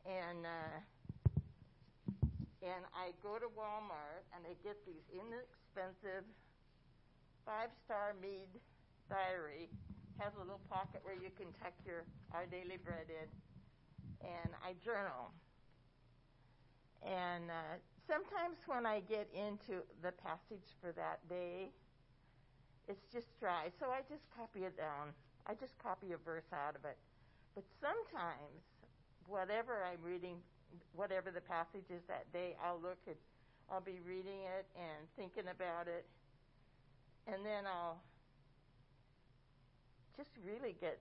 [0.06, 0.78] and uh,
[2.62, 6.24] and I go to Walmart and I get these inexpensive
[7.46, 8.48] five star mead
[9.10, 9.68] diary.
[10.20, 13.28] Has a little pocket where you can tuck your our daily bread in.
[14.24, 15.34] And I journal.
[17.04, 17.76] And uh,
[18.08, 21.70] sometimes when I get into the passage for that day
[22.88, 23.72] it's just dry.
[23.80, 25.16] So I just copy it down.
[25.48, 26.98] I just copy a verse out of it.
[27.56, 28.64] But sometimes
[29.28, 30.38] whatever I'm reading
[30.96, 33.16] whatever the passage is that day I'll look at
[33.72, 36.06] I'll be reading it and thinking about it.
[37.28, 38.02] And then I'll
[40.18, 41.00] just really get,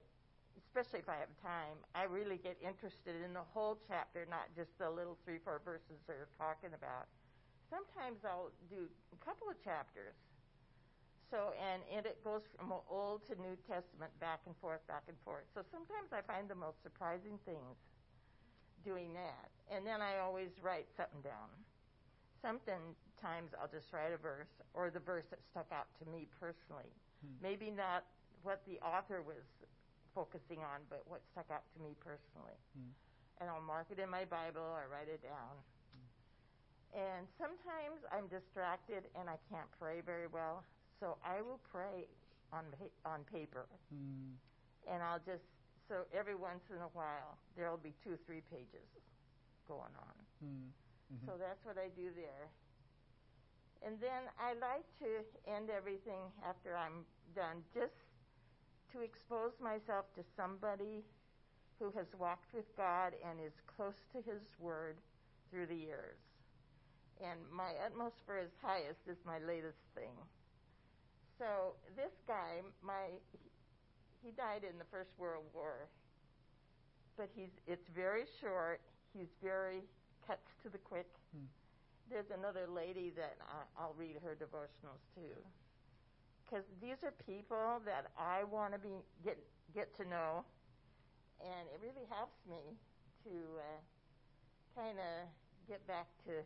[0.58, 4.72] especially if I have time, I really get interested in the whole chapter, not just
[4.78, 7.08] the little three, four verses they're talking about.
[7.68, 10.16] Sometimes I'll do a couple of chapters.
[11.32, 15.16] So, and, and it goes from Old to New Testament, back and forth, back and
[15.24, 15.48] forth.
[15.56, 17.80] So sometimes I find the most surprising things
[18.84, 19.48] doing that.
[19.72, 21.48] And then I always write something down.
[22.44, 26.92] Sometimes I'll just write a verse or the verse that stuck out to me personally.
[27.24, 27.40] Hmm.
[27.40, 28.04] Maybe not
[28.42, 29.46] what the author was
[30.14, 32.56] focusing on, but what stuck out to me personally.
[32.76, 32.92] Hmm.
[33.40, 35.56] And I'll mark it in my Bible or write it down.
[36.92, 40.62] And sometimes I'm distracted and I can't pray very well,
[41.00, 42.04] so I will pray
[42.52, 44.36] on pa- on paper, Hmm.
[44.86, 45.42] and I'll just
[45.88, 48.86] so every once in a while there'll be two, three pages
[49.66, 50.14] going on.
[50.40, 50.68] Hmm.
[51.16, 51.26] Mhm.
[51.26, 52.50] So that's what I do there.
[53.82, 57.92] And then I like to end everything after I'm done just
[58.92, 61.04] to expose myself to somebody
[61.78, 64.96] who has walked with God and is close to His Word
[65.50, 66.20] through the years.
[67.20, 70.14] And my utmost for His highest is my latest thing.
[71.38, 73.18] So this guy, my
[74.22, 75.90] he died in the First World War,
[77.16, 78.80] but he's it's very short.
[79.12, 79.82] He's very
[80.26, 81.10] cuts to the quick.
[81.34, 81.50] Hmm.
[82.08, 85.34] There's another lady that I, I'll read her devotionals too,
[86.52, 89.40] because these are people that I want to be get
[89.72, 90.44] get to know,
[91.40, 92.76] and it really helps me
[93.24, 93.80] to uh,
[94.76, 95.32] kind of
[95.64, 96.44] get back to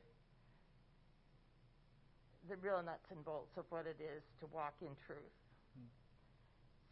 [2.47, 5.35] the real nuts and bolts of what it is to walk in truth.
[5.75, 5.91] Hmm.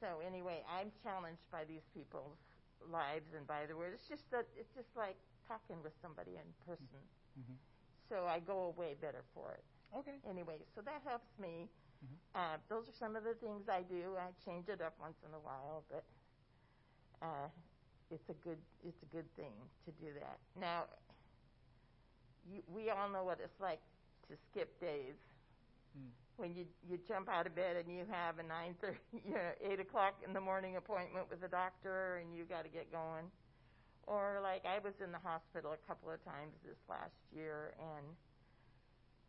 [0.03, 2.43] So anyway, I'm challenged by these people's
[2.91, 3.95] lives and by the word.
[3.95, 5.15] It's just that it's just like
[5.47, 6.99] talking with somebody in person.
[7.39, 7.55] Mhm.
[8.11, 9.63] So I go away better for it.
[9.95, 10.19] Okay.
[10.27, 11.71] Anyway, so that helps me.
[12.05, 12.19] Mhm.
[12.35, 14.17] Uh, those are some of the things I do.
[14.19, 16.05] I change it up once in a while, but
[17.23, 17.49] uh,
[18.11, 19.53] it's a good it's a good thing
[19.87, 20.39] to do that.
[20.61, 20.85] Now,
[22.51, 23.81] you, we all know what it's like
[24.29, 25.15] to skip days
[25.95, 26.11] Hmm.
[26.37, 29.51] when you you jump out of bed and you have a nine thirty, you know,
[29.63, 33.31] eight o'clock in the morning appointment with the doctor, and you got to get going.
[34.07, 38.07] Or like I was in the hospital a couple of times this last year, and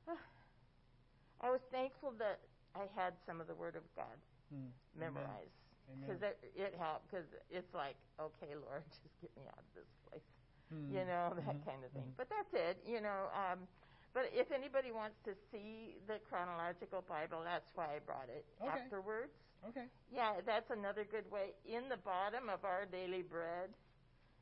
[1.41, 2.39] I was thankful that
[2.75, 4.17] I had some of the Word of God
[4.53, 4.69] Hmm.
[4.99, 5.57] memorized
[6.01, 7.09] because it, it helped.
[7.09, 10.21] Because it's like, okay, Lord, just get me out of this place
[10.69, 10.89] Hmm.
[10.89, 11.65] you know that Mhm.
[11.65, 12.09] kind of thing.
[12.09, 12.17] Mhm.
[12.17, 13.29] But that's it, you know.
[13.33, 13.67] Um,
[14.13, 18.69] but if anybody wants to see the chronological Bible, that's why I brought it Okay.
[18.69, 19.33] afterwards.
[19.69, 19.85] Okay.
[20.11, 21.53] Yeah, that's another good way.
[21.65, 23.69] In the bottom of our daily bread,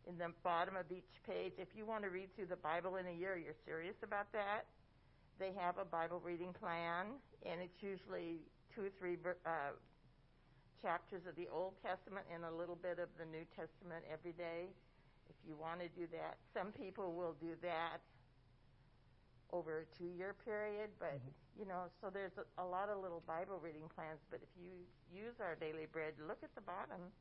[0.06, 3.08] in the bottom of each page, if you want to read through the Bible in
[3.08, 4.66] a year, you're serious about that.
[5.40, 8.40] They have a Bible reading plan, and it's usually
[8.74, 9.74] two or three uh,
[10.82, 14.70] chapters of the Old Testament and a little bit of the New Testament every day.
[15.30, 18.04] If you want to do that, some people will do that
[19.52, 21.20] over a two-year period, but
[21.58, 24.20] you know, so there's a, a lot of little Bible reading plans.
[24.30, 24.74] But if you
[25.14, 27.14] use our daily bread, look at the bottom,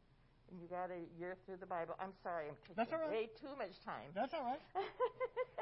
[0.61, 1.95] you got a year through the Bible.
[2.01, 3.11] I'm sorry, I'm taking That's all right.
[3.11, 4.11] way too much time.
[4.15, 4.61] That's all right.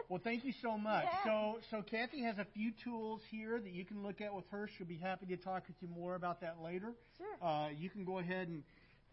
[0.09, 1.05] Well, thank you so much.
[1.05, 1.23] Yeah.
[1.23, 4.69] So, so Kathy has a few tools here that you can look at with her.
[4.77, 6.95] She'll be happy to talk with you more about that later.
[7.17, 7.49] Sure.
[7.49, 8.65] Uh, you can go ahead and,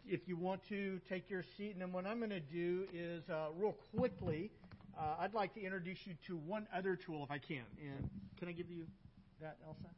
[0.07, 1.73] if you want to, take your seat.
[1.73, 4.49] And then what I'm going to do is, uh, real quickly,
[4.97, 7.61] uh, I'd like to introduce you to one other tool if I can.
[7.79, 8.09] And
[8.39, 8.87] can I give you
[9.39, 9.89] that, Elsa?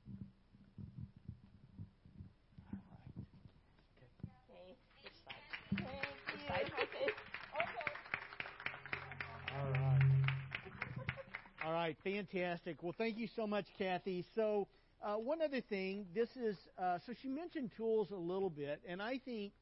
[11.70, 12.82] All right, fantastic.
[12.82, 14.26] Well, thank you so much, Kathy.
[14.34, 14.68] So,
[15.04, 19.00] uh, one other thing, this is uh, so she mentioned tools a little bit, and
[19.04, 19.54] I think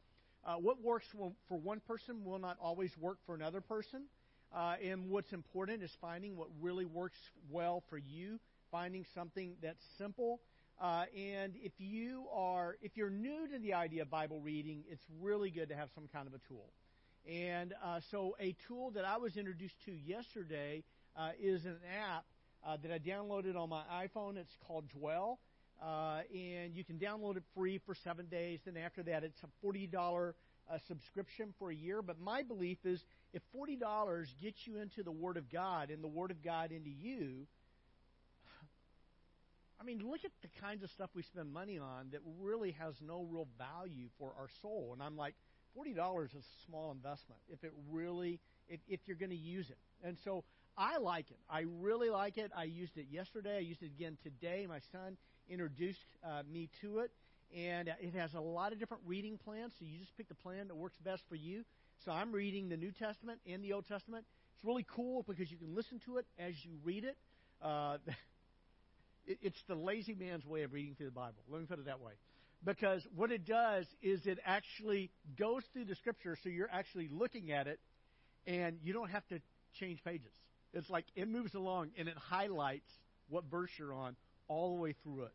[0.45, 4.03] uh, what works for one person will not always work for another person.
[4.55, 7.17] Uh, and what's important is finding what really works
[7.51, 8.39] well for you,
[8.71, 10.39] finding something that's simple.
[10.79, 15.03] Uh, and if you are, if you're new to the idea of Bible reading, it's
[15.19, 16.69] really good to have some kind of a tool.
[17.29, 20.85] And uh, so, a tool that I was introduced to yesterday
[21.17, 21.77] uh, is an
[22.09, 22.25] app
[22.65, 24.37] uh, that I downloaded on my iPhone.
[24.37, 25.39] It's called Dwell,
[25.81, 28.59] uh, and you can download it free for seven days.
[28.65, 30.35] Then after that, it's a forty dollar
[30.71, 32.01] uh, subscription for a year.
[32.01, 33.03] But my belief is,
[33.33, 36.71] if forty dollars gets you into the Word of God and the Word of God
[36.71, 37.47] into you,
[39.79, 42.95] I mean, look at the kinds of stuff we spend money on that really has
[43.01, 44.91] no real value for our soul.
[44.93, 45.35] And I'm like,
[45.73, 49.69] forty dollars is a small investment if it really if, if you're going to use
[49.69, 49.77] it.
[50.03, 50.43] And so
[50.77, 51.39] I like it.
[51.49, 52.51] I really like it.
[52.55, 53.57] I used it yesterday.
[53.57, 54.67] I used it again today.
[54.69, 55.17] My son
[55.49, 57.11] introduced uh, me to it,
[57.55, 59.73] and it has a lot of different reading plans.
[59.79, 61.63] So you just pick the plan that works best for you.
[62.05, 64.25] So I'm reading the New Testament and the Old Testament.
[64.55, 67.17] It's really cool because you can listen to it as you read it.
[67.59, 67.97] Uh,
[69.25, 71.41] it, it's the lazy man's way of reading through the Bible.
[71.49, 72.13] Let me put it that way.
[72.63, 75.09] Because what it does is it actually
[75.39, 77.79] goes through the scripture, so you're actually looking at it,
[78.45, 79.39] and you don't have to
[79.79, 80.33] change pages.
[80.73, 82.89] It's like it moves along and it highlights
[83.29, 84.15] what verse you're on
[84.47, 85.33] all the way through it.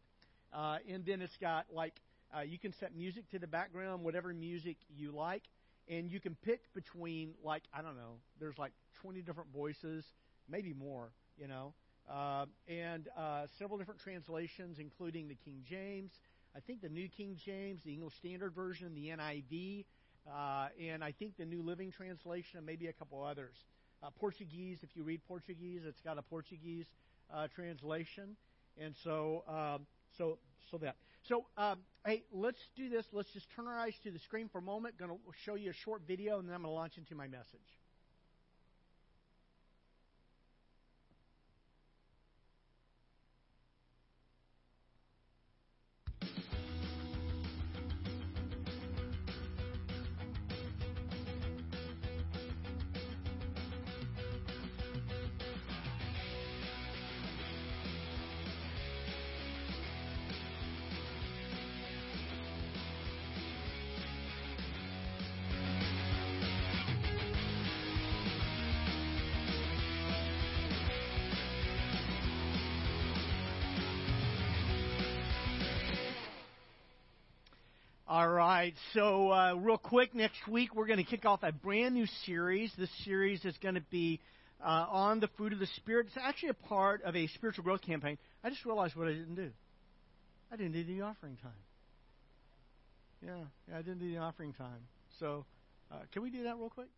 [0.52, 2.00] Uh, and then it's got like
[2.36, 5.42] uh, you can set music to the background, whatever music you like,
[5.88, 8.72] and you can pick between like I don't know, there's like
[9.02, 10.04] 20 different voices,
[10.48, 11.74] maybe more, you know,
[12.10, 16.10] uh, and uh, several different translations, including the King James,
[16.54, 19.84] I think the New King James, the English Standard Version, the NIV,
[20.30, 23.56] uh, and I think the New Living Translation, and maybe a couple others.
[24.02, 26.86] Uh, Portuguese, if you read Portuguese, it's got a Portuguese
[27.32, 28.36] uh, translation,
[28.76, 29.86] and so um,
[30.18, 30.38] so
[30.70, 30.96] so that.
[31.22, 33.06] So um, hey, let's do this.
[33.12, 34.98] Let's just turn our eyes to the screen for a moment.
[34.98, 37.28] Going to show you a short video, and then I'm going to launch into my
[37.28, 37.60] message.
[78.62, 78.74] Right.
[78.94, 82.70] So, uh, real quick, next week we're going to kick off a brand new series.
[82.78, 84.20] This series is going to be
[84.64, 86.06] uh, on the fruit of the Spirit.
[86.06, 88.18] It's actually a part of a spiritual growth campaign.
[88.44, 89.50] I just realized what I didn't do.
[90.52, 91.50] I didn't do the offering time.
[93.26, 93.34] Yeah,
[93.68, 94.86] yeah I didn't do the offering time.
[95.18, 95.44] So,
[95.90, 96.88] uh, can we do that real quick?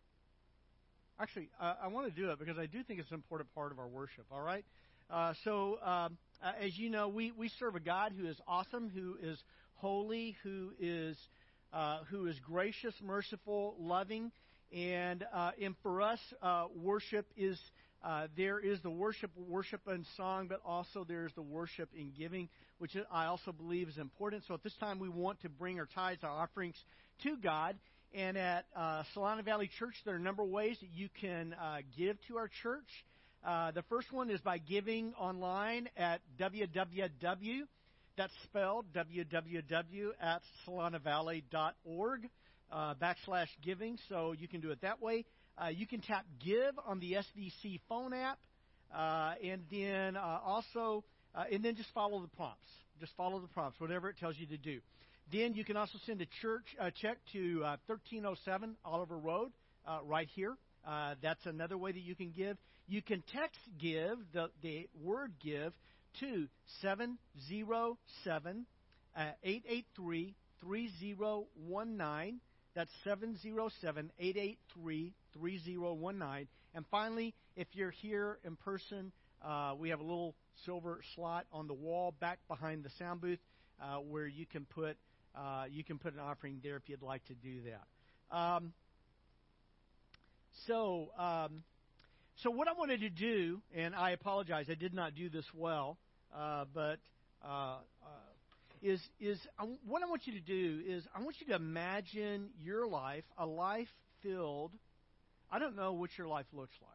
[1.19, 3.71] Actually, uh, I want to do it because I do think it's an important part
[3.71, 4.25] of our worship.
[4.31, 4.65] All right.
[5.09, 8.91] Uh, so, um, uh, as you know, we, we serve a God who is awesome,
[8.93, 9.39] who is
[9.77, 11.17] holy, who is
[11.75, 14.31] uh, who is gracious, merciful, loving,
[14.73, 17.59] and uh, and for us, uh, worship is
[18.03, 22.11] uh, there is the worship, worship and song, but also there is the worship in
[22.17, 22.47] giving,
[22.77, 24.43] which I also believe is important.
[24.47, 26.75] So at this time, we want to bring our tithes, our offerings
[27.23, 27.75] to God.
[28.13, 31.53] And at uh, Solana Valley Church, there are a number of ways that you can
[31.53, 32.87] uh, give to our church.
[33.45, 37.61] Uh, the first one is by giving online at www.
[38.17, 42.29] That's spelled www at solanavalley.org
[42.71, 43.97] uh, backslash giving.
[44.07, 45.25] So you can do it that way.
[45.61, 48.39] Uh, you can tap Give on the SVC phone app,
[48.93, 51.03] uh, and then uh, also,
[51.33, 52.69] uh, and then just follow the prompts.
[52.99, 54.79] Just follow the prompts, whatever it tells you to do.
[55.31, 59.51] Then you can also send a church uh, check to uh, 1307 Oliver Road,
[59.87, 60.55] uh, right here.
[60.87, 62.57] Uh, that's another way that you can give.
[62.87, 65.73] You can text give, the, the word give,
[66.19, 66.47] to
[66.81, 68.65] 707
[69.15, 72.39] uh, 883 3019.
[72.75, 76.47] That's 707 883 3019.
[76.73, 79.11] And finally, if you're here in person,
[79.43, 80.35] uh, we have a little
[80.65, 83.39] silver slot on the wall back behind the sound booth
[83.81, 84.97] uh, where you can put
[85.35, 88.35] uh, you can put an offering there if you'd like to do that.
[88.35, 88.71] Um,
[90.65, 91.63] so, um,
[92.41, 95.97] so what I wanted to do, and I apologize, I did not do this well,
[96.37, 96.99] uh, but
[97.43, 97.77] uh, uh,
[98.81, 102.49] is is I, what I want you to do is I want you to imagine
[102.63, 103.87] your life, a life
[104.21, 104.71] filled.
[105.51, 106.91] I don't know what your life looks like.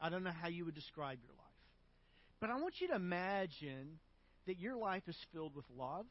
[0.00, 1.46] I don't know how you would describe your life,
[2.40, 3.98] but I want you to imagine
[4.46, 6.06] that your life is filled with love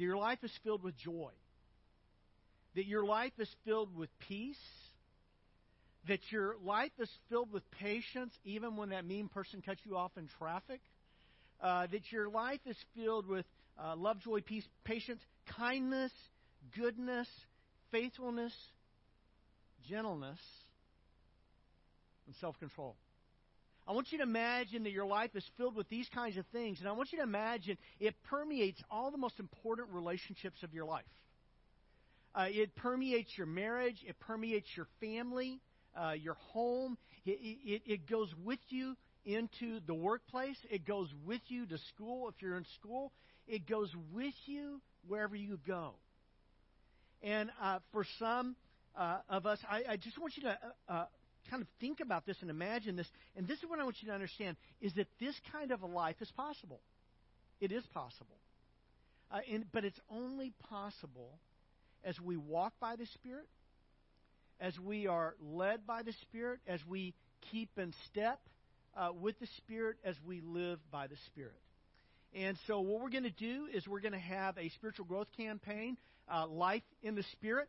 [0.00, 1.30] that your life is filled with joy,
[2.74, 4.56] that your life is filled with peace,
[6.08, 10.12] that your life is filled with patience, even when that mean person cuts you off
[10.16, 10.80] in traffic,
[11.62, 13.44] uh, that your life is filled with
[13.82, 15.20] uh, love, joy, peace, patience,
[15.56, 16.12] kindness,
[16.76, 17.28] goodness,
[17.90, 18.52] faithfulness,
[19.88, 20.38] gentleness,
[22.26, 22.96] and self control.
[23.88, 26.78] I want you to imagine that your life is filled with these kinds of things,
[26.80, 30.84] and I want you to imagine it permeates all the most important relationships of your
[30.84, 31.04] life.
[32.34, 35.60] Uh, it permeates your marriage, it permeates your family,
[36.00, 36.96] uh, your home.
[37.26, 42.28] It, it, it goes with you into the workplace, it goes with you to school
[42.28, 43.12] if you're in school,
[43.46, 45.94] it goes with you wherever you go.
[47.22, 48.56] And uh, for some
[48.96, 51.04] uh, of us, I, I, just want you to uh, uh,
[51.50, 53.08] kind of think about this and imagine this.
[53.36, 55.86] And this is what I want you to understand is that this kind of a
[55.86, 56.80] life is possible.
[57.60, 58.38] It is possible.
[59.30, 61.38] Uh, and, but it's only possible
[62.04, 63.46] as we walk by the Spirit,
[64.60, 67.14] as we are led by the Spirit, as we
[67.50, 68.40] keep in step
[68.96, 71.60] uh, with the Spirit, as we live by the Spirit.
[72.34, 75.28] And so, what we're going to do is we're going to have a spiritual growth
[75.36, 75.96] campaign,
[76.32, 77.68] uh, Life in the Spirit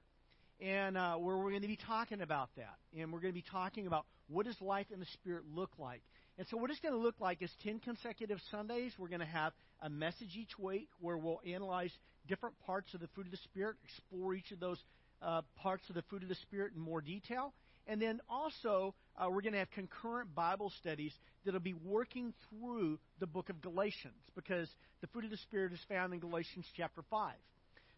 [0.61, 2.75] and uh, where we're going to be talking about that.
[2.97, 6.01] And we're going to be talking about what does life in the Spirit look like.
[6.37, 8.93] And so, what it's going to look like is 10 consecutive Sundays.
[8.97, 11.91] We're going to have a message each week where we'll analyze
[12.27, 14.77] different parts of the fruit of the Spirit, explore each of those
[15.21, 17.53] uh, parts of the fruit of the Spirit in more detail.
[17.91, 21.11] And then also, uh, we're going to have concurrent Bible studies
[21.43, 24.69] that'll be working through the book of Galatians because
[25.01, 27.33] the fruit of the Spirit is found in Galatians chapter 5.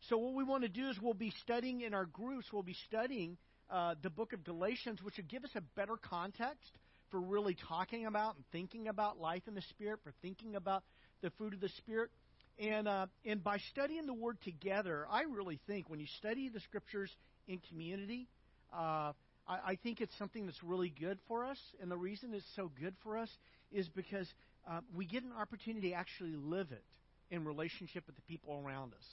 [0.10, 2.76] So, what we want to do is we'll be studying in our groups, we'll be
[2.88, 3.38] studying
[3.70, 6.72] uh, the book of Galatians, which will give us a better context
[7.12, 10.82] for really talking about and thinking about life in the Spirit, for thinking about
[11.22, 12.10] the fruit of the Spirit.
[12.58, 16.62] And, uh, and by studying the Word together, I really think when you study the
[16.62, 17.12] Scriptures
[17.48, 18.28] in community,
[18.76, 19.14] uh,
[19.48, 21.58] I, I think it's something that's really good for us.
[21.82, 23.30] And the reason it's so good for us
[23.72, 24.28] is because
[24.70, 26.84] uh, we get an opportunity to actually live it
[27.32, 29.06] in relationship with the people around us.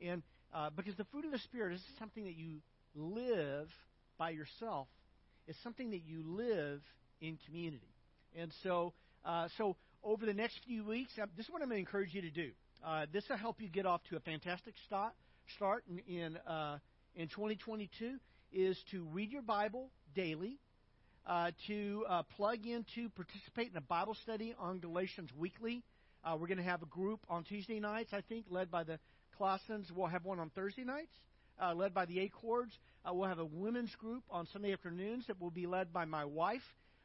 [0.00, 0.22] And
[0.54, 2.60] uh, because the fruit of the Spirit is something that you
[2.94, 3.68] live
[4.18, 4.88] by yourself,
[5.46, 6.80] it's something that you live
[7.20, 7.94] in community.
[8.36, 8.92] And so,
[9.24, 12.14] uh, so over the next few weeks, uh, this is what I'm going to encourage
[12.14, 12.50] you to do.
[12.84, 15.12] Uh, this will help you get off to a fantastic start.
[15.56, 16.78] Start in in, uh,
[17.14, 18.18] in 2022
[18.52, 20.58] is to read your Bible daily,
[21.26, 25.82] uh, to uh, plug into participate in a Bible study on Galatians weekly.
[26.24, 28.98] Uh, we're going to have a group on Tuesday nights, I think, led by the
[29.38, 29.90] Classens.
[29.94, 31.12] We'll have one on Thursday nights,
[31.60, 32.72] uh, led by the Acords.
[33.04, 36.24] Uh, we'll have a women's group on Sunday afternoons that will be led by my
[36.24, 36.62] wife.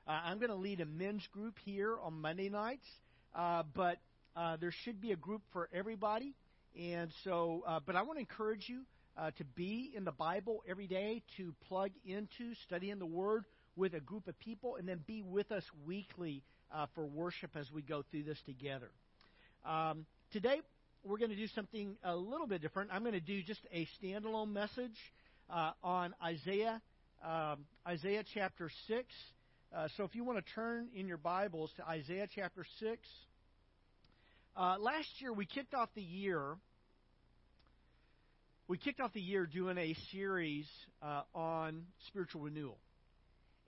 [0.08, 2.86] Uh, I'm going to lead a men's group here on Monday nights,
[3.36, 3.98] uh, but
[4.36, 6.36] uh, there should be a group for everybody.
[6.80, 8.84] And so, uh, but I want to encourage you
[9.18, 13.46] uh, to be in the Bible every day, to plug into studying the Word
[13.76, 17.72] with a group of people, and then be with us weekly uh, for worship as
[17.72, 18.90] we go through this together.
[19.66, 20.62] Um, today,
[21.04, 22.92] we're going to do something a little bit different.
[22.94, 24.98] I'm going to do just a standalone message
[25.50, 26.82] uh, on Isaiah,
[27.24, 29.06] um, Isaiah chapter 6.
[29.76, 33.00] Uh, so if you want to turn in your Bibles to Isaiah chapter 6.
[34.56, 36.56] Uh, last year we kicked off the year.
[38.70, 40.68] We kicked off the year doing a series
[41.02, 42.78] uh, on spiritual renewal.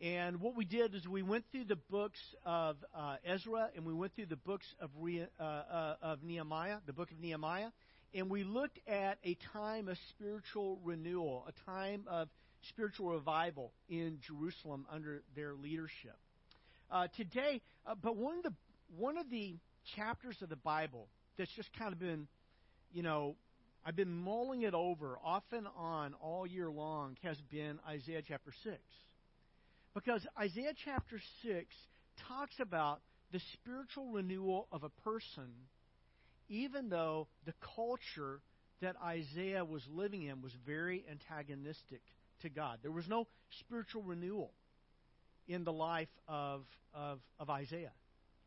[0.01, 3.93] And what we did is we went through the books of uh, Ezra and we
[3.93, 7.69] went through the books of, Re- uh, uh, of Nehemiah, the book of Nehemiah,
[8.13, 12.27] and we looked at a time of spiritual renewal, a time of
[12.67, 16.17] spiritual revival in Jerusalem under their leadership.
[16.91, 18.53] Uh, today, uh, but one of the
[18.97, 19.55] one of the
[19.95, 22.27] chapters of the Bible that's just kind of been,
[22.91, 23.35] you know,
[23.85, 28.51] I've been mulling it over off and on all year long has been Isaiah chapter
[28.63, 28.75] 6.
[29.93, 31.65] Because Isaiah chapter 6
[32.27, 33.01] talks about
[33.31, 35.51] the spiritual renewal of a person,
[36.49, 38.41] even though the culture
[38.81, 42.01] that Isaiah was living in was very antagonistic
[42.41, 42.79] to God.
[42.81, 43.27] There was no
[43.59, 44.53] spiritual renewal
[45.47, 46.63] in the life of,
[46.93, 47.91] of, of Isaiah.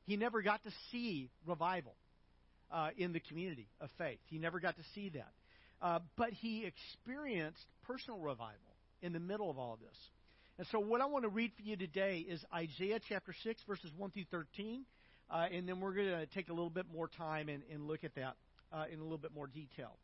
[0.06, 1.94] He never got to see revival
[2.72, 4.18] uh, in the community of faith.
[4.26, 5.32] He never got to see that.
[5.80, 8.56] Uh, but he experienced personal revival
[9.02, 9.96] in the middle of all this.
[10.58, 13.90] And so, what I want to read for you today is Isaiah chapter 6, verses
[13.96, 14.84] 1 through 13.
[15.30, 18.04] Uh, and then we're going to take a little bit more time and, and look
[18.04, 18.36] at that
[18.72, 19.96] uh, in a little bit more detail.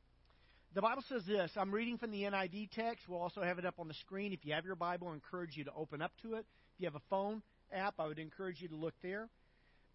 [0.75, 1.51] The Bible says this.
[1.57, 3.09] I'm reading from the NIV text.
[3.09, 4.33] We'll also have it up on the screen.
[4.33, 6.47] If you have your Bible, I encourage you to open up to it.
[6.75, 7.43] If you have a phone
[7.73, 9.29] app, I would encourage you to look there.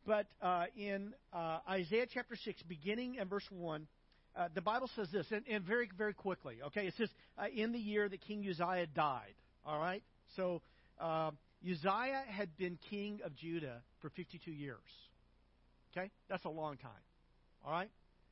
[0.05, 3.87] But uh, in uh, Isaiah chapter 6, beginning in verse 1,
[4.35, 6.87] uh, the Bible says this, and, and, very, very quickly, okay?
[6.87, 9.35] It says, uh, in the year that King Uzziah died,
[9.65, 10.03] all right?
[10.35, 10.61] So
[10.99, 11.31] uh,
[11.63, 14.79] Uzziah had been king of Judah for 52 years,
[15.95, 16.09] okay?
[16.29, 16.91] That's a long time,
[17.65, 17.89] all right?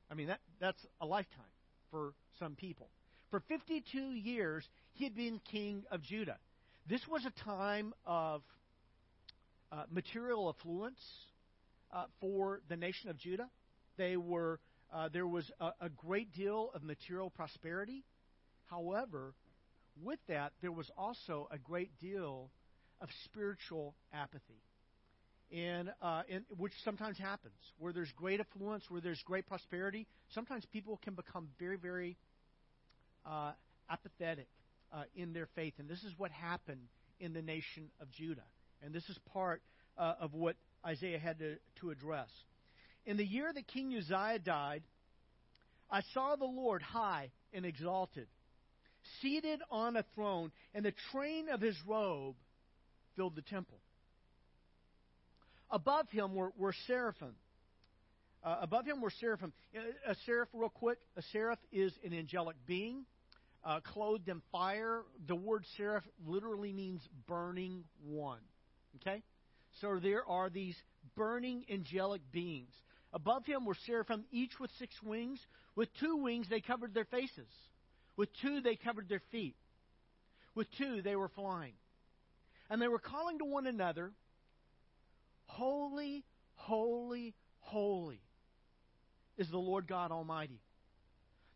[0.09, 1.45] I mean, that, that's a lifetime
[1.91, 2.89] for some people.
[3.30, 6.38] For 52 years, he had been king of Judah.
[6.89, 8.41] This was a time of
[9.72, 10.99] uh, material affluence
[11.94, 13.50] uh, for the nation of Judah.
[13.98, 14.60] They were
[14.94, 18.04] uh, there was a, a great deal of material prosperity.
[18.70, 19.34] However,
[20.02, 22.50] with that, there was also a great deal
[23.00, 24.62] of spiritual apathy.
[25.52, 30.08] And, uh, and, which sometimes happens where there's great affluence, where there's great prosperity.
[30.34, 32.18] Sometimes people can become very, very
[33.26, 33.52] uh,
[33.89, 34.48] apathetic
[34.94, 36.88] uh, in their faith, and this is what happened
[37.20, 38.46] in the nation of Judah.
[38.82, 39.62] And this is part
[39.98, 40.56] uh, of what
[40.86, 42.30] Isaiah had to, to address.
[43.06, 44.84] In the year that King Uzziah died,
[45.90, 48.28] I saw the Lord high and exalted,
[49.22, 52.36] seated on a throne, and the train of his robe
[53.16, 53.80] filled the temple.
[55.70, 57.36] Above him were, were seraphim.
[58.44, 59.54] Uh, above him were seraphim.
[59.76, 63.06] Uh, a seraph, real quick, a seraph is an angelic being
[63.64, 65.04] uh, clothed in fire.
[65.28, 68.40] The word seraph literally means burning one.
[68.98, 69.24] Okay?
[69.80, 70.76] So there are these
[71.15, 72.74] burning angelic beings.
[73.13, 75.39] Above him were seraphim, each with six wings.
[75.76, 77.47] With two wings, they covered their faces.
[78.17, 79.55] With two, they covered their feet.
[80.55, 81.74] With two, they were flying.
[82.69, 84.11] And they were calling to one another,
[85.45, 86.24] Holy,
[86.55, 88.22] holy, holy
[89.38, 90.61] is the Lord God Almighty.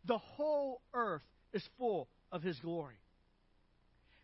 [0.04, 2.96] The whole earth is full of his glory.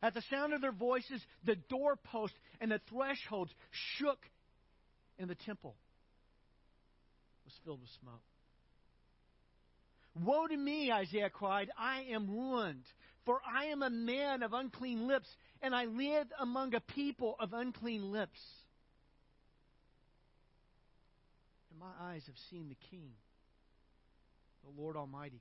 [0.02, 4.18] At the sound of their voices, the doorposts and the thresholds shook,
[5.18, 5.76] and the temple
[7.44, 8.22] was filled with smoke.
[10.14, 11.70] Woe to me, Isaiah cried.
[11.78, 12.84] I am ruined,
[13.24, 15.28] for I am a man of unclean lips,
[15.62, 18.38] and I live among a people of unclean lips.
[21.70, 23.12] And my eyes have seen the King,
[24.64, 25.40] the Lord Almighty.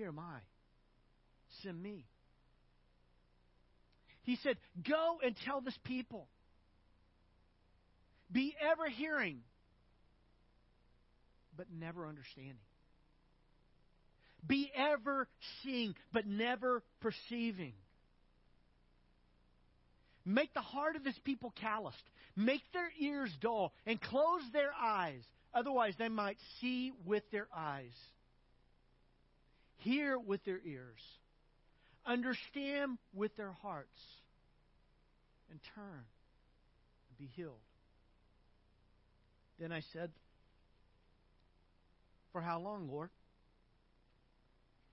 [0.00, 0.38] here am I.
[1.62, 2.06] Send me.
[4.22, 4.56] He said,
[4.88, 6.26] Go and tell this people.
[8.32, 9.40] Be ever hearing,
[11.54, 12.54] but never understanding.
[14.46, 15.28] Be ever
[15.62, 17.74] seeing, but never perceiving.
[20.24, 21.96] Make the heart of this people calloused.
[22.36, 25.20] Make their ears dull and close their eyes.
[25.52, 27.92] Otherwise, they might see with their eyes
[29.80, 31.00] hear with their ears,
[32.06, 34.00] understand with their hearts,
[35.50, 36.04] and turn
[37.08, 37.60] and be healed.
[39.58, 40.10] Then I said,
[42.32, 43.10] For how long, Lord?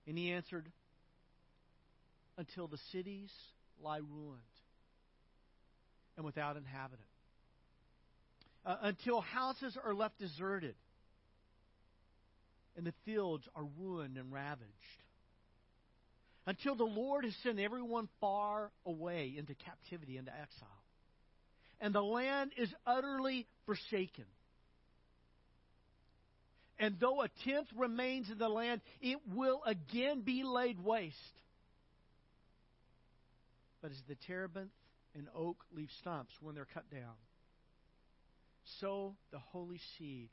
[0.08, 0.66] And he answered,
[2.38, 3.32] Until the cities
[3.82, 4.42] lie ruined
[6.16, 7.08] and without inhabitant.
[8.66, 10.76] Uh, until houses are left deserted
[12.78, 14.72] and the fields are ruined and ravaged.
[16.46, 20.70] Until the Lord has sent everyone far away into captivity, into exile.
[21.82, 24.26] And the land is utterly forsaken.
[26.80, 31.16] And though a tenth remains in the land, it will again be laid waste.
[33.82, 34.72] But as the terebinth
[35.16, 37.16] and oak leave stumps when they're cut down,
[38.80, 40.30] so the holy seed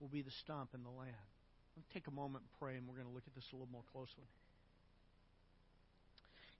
[0.00, 1.14] will be the stump in the land.
[1.92, 3.84] Take a moment and pray, and we're going to look at this a little more
[3.92, 4.26] closely.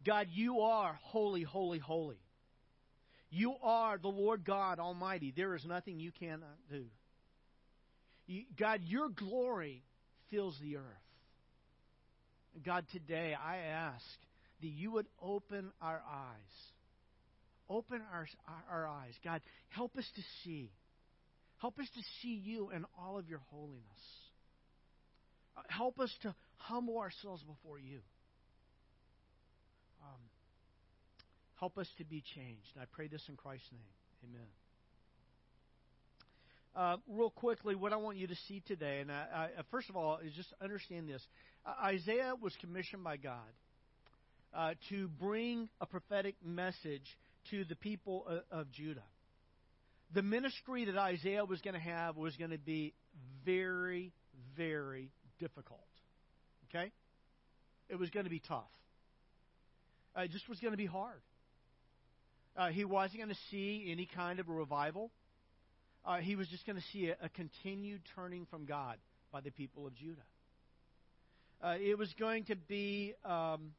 [0.05, 2.21] God, you are holy, holy, holy.
[3.31, 5.33] You are the Lord God Almighty.
[5.37, 6.85] There is nothing you cannot do.
[8.59, 9.83] God, your glory
[10.31, 10.85] fills the earth.
[12.64, 14.05] God, today I ask
[14.61, 16.73] that you would open our eyes.
[17.71, 19.12] Open our, our, our eyes.
[19.23, 20.71] God, help us to see.
[21.59, 23.83] Help us to see you in all of your holiness.
[25.59, 27.98] Uh, help us to humble ourselves before you.
[30.02, 30.20] Um,
[31.59, 32.68] help us to be changed.
[32.80, 34.30] I pray this in Christ's name.
[34.30, 34.46] Amen.
[36.76, 39.96] Uh, real quickly, what I want you to see today, and I, I, first of
[39.96, 41.22] all, is just understand this.
[41.66, 43.38] Uh, Isaiah was commissioned by God
[44.54, 47.16] uh, to bring a prophetic message
[47.50, 49.02] to the people of, of Judah.
[50.14, 52.94] The ministry that Isaiah was going to have was going to be
[53.44, 54.12] very,
[54.56, 55.86] very difficult.
[56.68, 56.91] Okay?
[57.89, 58.70] It was going to be tough.
[60.16, 61.20] Uh, it just was going to be hard.
[62.57, 65.11] Uh, he wasn't going to see any kind of a revival
[66.09, 68.97] uh, he was just going to see a, a, continued turning from God
[69.30, 70.22] by the people of Judah.
[71.62, 73.72] Uh, it was going to be, um,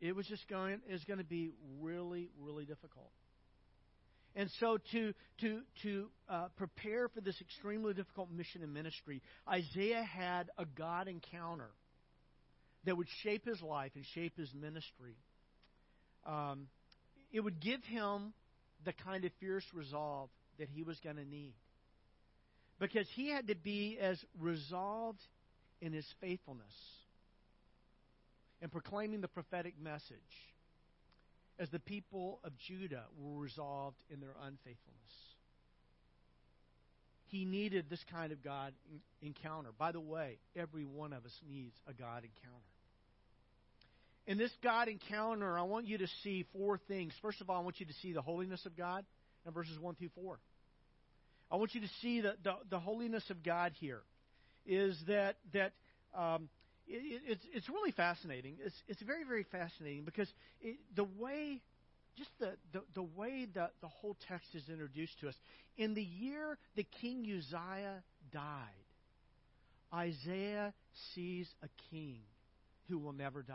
[0.00, 1.50] it was just going is going to be
[1.80, 3.10] really, really difficult.
[4.36, 10.04] And so, to to to uh, prepare for this extremely difficult mission and ministry, Isaiah
[10.04, 11.70] had a God encounter
[12.84, 15.16] that would shape his life and shape his ministry.
[16.24, 16.68] Um,
[17.32, 18.32] it would give him
[18.84, 21.54] the kind of fierce resolve that he was going to need.
[22.78, 25.20] Because he had to be as resolved
[25.80, 26.72] in his faithfulness
[28.62, 30.16] and proclaiming the prophetic message
[31.60, 34.76] as the people of Judah were resolved in their unfaithfulness.
[37.26, 38.72] He needed this kind of God
[39.22, 39.68] encounter.
[39.78, 42.64] By the way, every one of us needs a God encounter.
[44.26, 47.12] In this God encounter, I want you to see four things.
[47.20, 49.04] First of all, I want you to see the holiness of God
[49.46, 50.38] in verses 1 through 4.
[51.52, 54.00] I want you to see the, the, the holiness of God here
[54.66, 55.72] is that, that
[56.16, 56.48] um,
[56.90, 58.56] it, it's, it's really fascinating.
[58.64, 60.28] It's, it's very, very fascinating because
[60.60, 61.62] it, the way,
[62.16, 65.34] just the, the, the way that the whole text is introduced to us.
[65.76, 68.86] In the year that King Uzziah died,
[69.92, 70.72] Isaiah
[71.14, 72.20] sees a king
[72.88, 73.54] who will never die.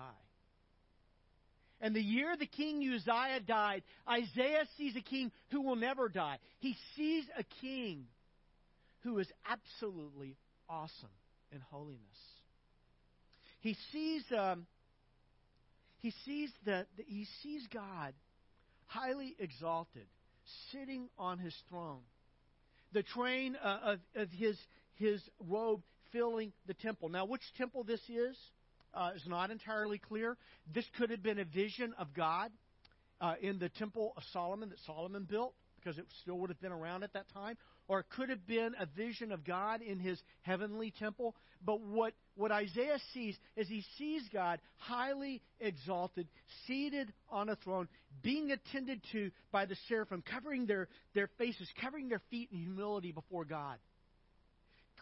[1.81, 6.37] And the year the king Uzziah died, Isaiah sees a king who will never die.
[6.59, 8.05] He sees a king
[9.03, 10.37] who is absolutely
[10.69, 11.09] awesome
[11.51, 11.99] in holiness.
[13.65, 14.67] He sees, um,
[15.97, 18.13] he sees that he sees God
[18.85, 20.05] highly exalted,
[20.71, 22.01] sitting on his throne.
[22.93, 24.55] The train uh, of, of his
[24.93, 27.09] his robe filling the temple.
[27.09, 28.37] Now, which temple this is?
[28.95, 30.37] uh, is not entirely clear.
[30.73, 32.51] This could have been a vision of God
[33.21, 36.71] uh, in the temple of Solomon that Solomon built, because it still would have been
[36.71, 37.57] around at that time.
[37.87, 41.35] Or it could have been a vision of God in his heavenly temple.
[41.63, 46.27] But what, what Isaiah sees is he sees God highly exalted,
[46.67, 47.87] seated on a throne,
[48.21, 53.11] being attended to by the seraphim, covering their, their faces, covering their feet in humility
[53.11, 53.77] before God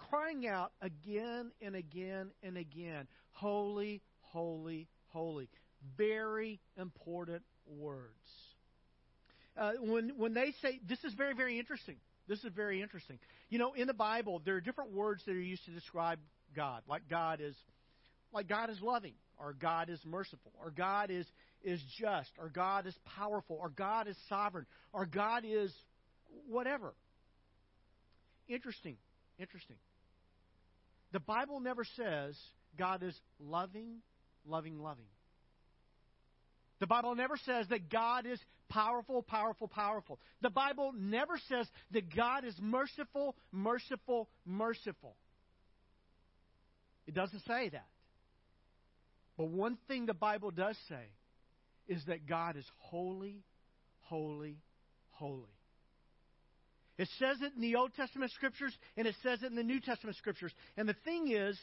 [0.10, 5.50] crying out again and again and again, Holy, holy, holy.
[5.98, 8.12] Very important words.
[9.58, 11.96] Uh, when, when they say, this is very, very interesting.
[12.28, 13.20] This is very interesting.
[13.50, 16.20] You know, in the Bible, there are different words that are used to describe
[16.56, 16.84] God.
[16.88, 17.56] Like God is,
[18.34, 21.26] like God is loving, or God is merciful, or God is,
[21.64, 25.72] is just, or God is powerful, or God is sovereign, or God is
[26.47, 26.93] whatever.
[28.47, 28.97] Interesting.
[29.39, 29.78] Interesting.
[31.12, 32.36] The Bible never says
[32.78, 33.97] God is loving,
[34.45, 35.06] loving, loving.
[36.80, 40.20] The Bible never says that God is powerful, powerful, powerful.
[40.41, 45.16] The Bible never says that God is merciful, merciful, merciful.
[47.08, 47.88] It doesn't say that.
[49.38, 51.06] But one thing the Bible does say
[51.88, 53.43] is that God is holy,
[54.01, 54.58] holy,
[55.12, 55.49] holy.
[56.97, 59.80] It says it in the Old Testament scriptures, and it says it in the New
[59.80, 60.54] Testament scriptures.
[60.78, 61.58] And the thing is,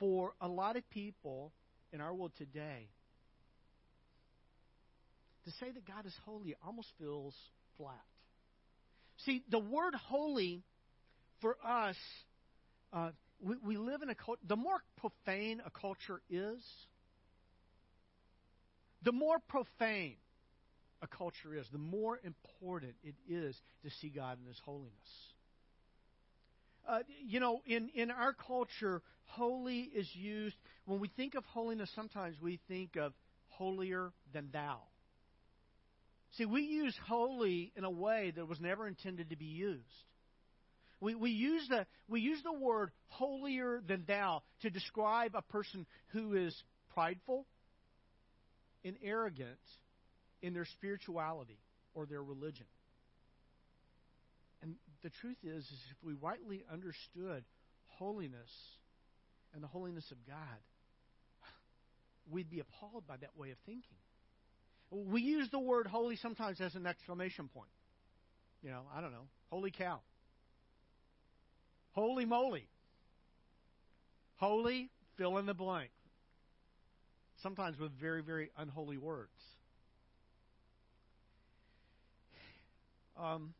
[0.00, 1.52] for a lot of people
[1.92, 2.88] in our world today,
[5.44, 7.34] to say that God is holy almost feels
[7.76, 7.94] flat.
[9.24, 10.62] See, the word holy
[11.40, 11.96] for us,
[12.92, 13.10] uh,
[13.42, 16.62] we, we live in a culture, the more profane a culture is,
[19.02, 20.16] the more profane
[21.02, 24.92] a culture is, the more important it is to see God in His holiness.
[26.88, 31.90] Uh, you know, in, in our culture, holy is used, when we think of holiness,
[31.94, 33.12] sometimes we think of
[33.48, 34.78] holier than thou.
[36.38, 39.82] See, we use holy in a way that was never intended to be used.
[41.02, 45.84] We, we, use the, we use the word holier than thou to describe a person
[46.12, 46.54] who is
[46.94, 47.44] prideful
[48.84, 49.58] and arrogant
[50.42, 51.58] in their spirituality
[51.92, 52.66] or their religion.
[54.62, 57.42] And the truth is, is if we rightly understood
[57.86, 58.50] holiness
[59.54, 60.36] and the holiness of God,
[62.30, 63.98] we'd be appalled by that way of thinking.
[64.92, 67.70] We use the word holy sometimes as an exclamation point.
[68.62, 70.00] You know, I don't know, holy cow.
[71.92, 72.66] Holy moly.
[74.36, 75.90] Holy, fill in the blank.
[77.42, 79.30] Sometimes with very, very unholy words.
[83.16, 83.54] Um,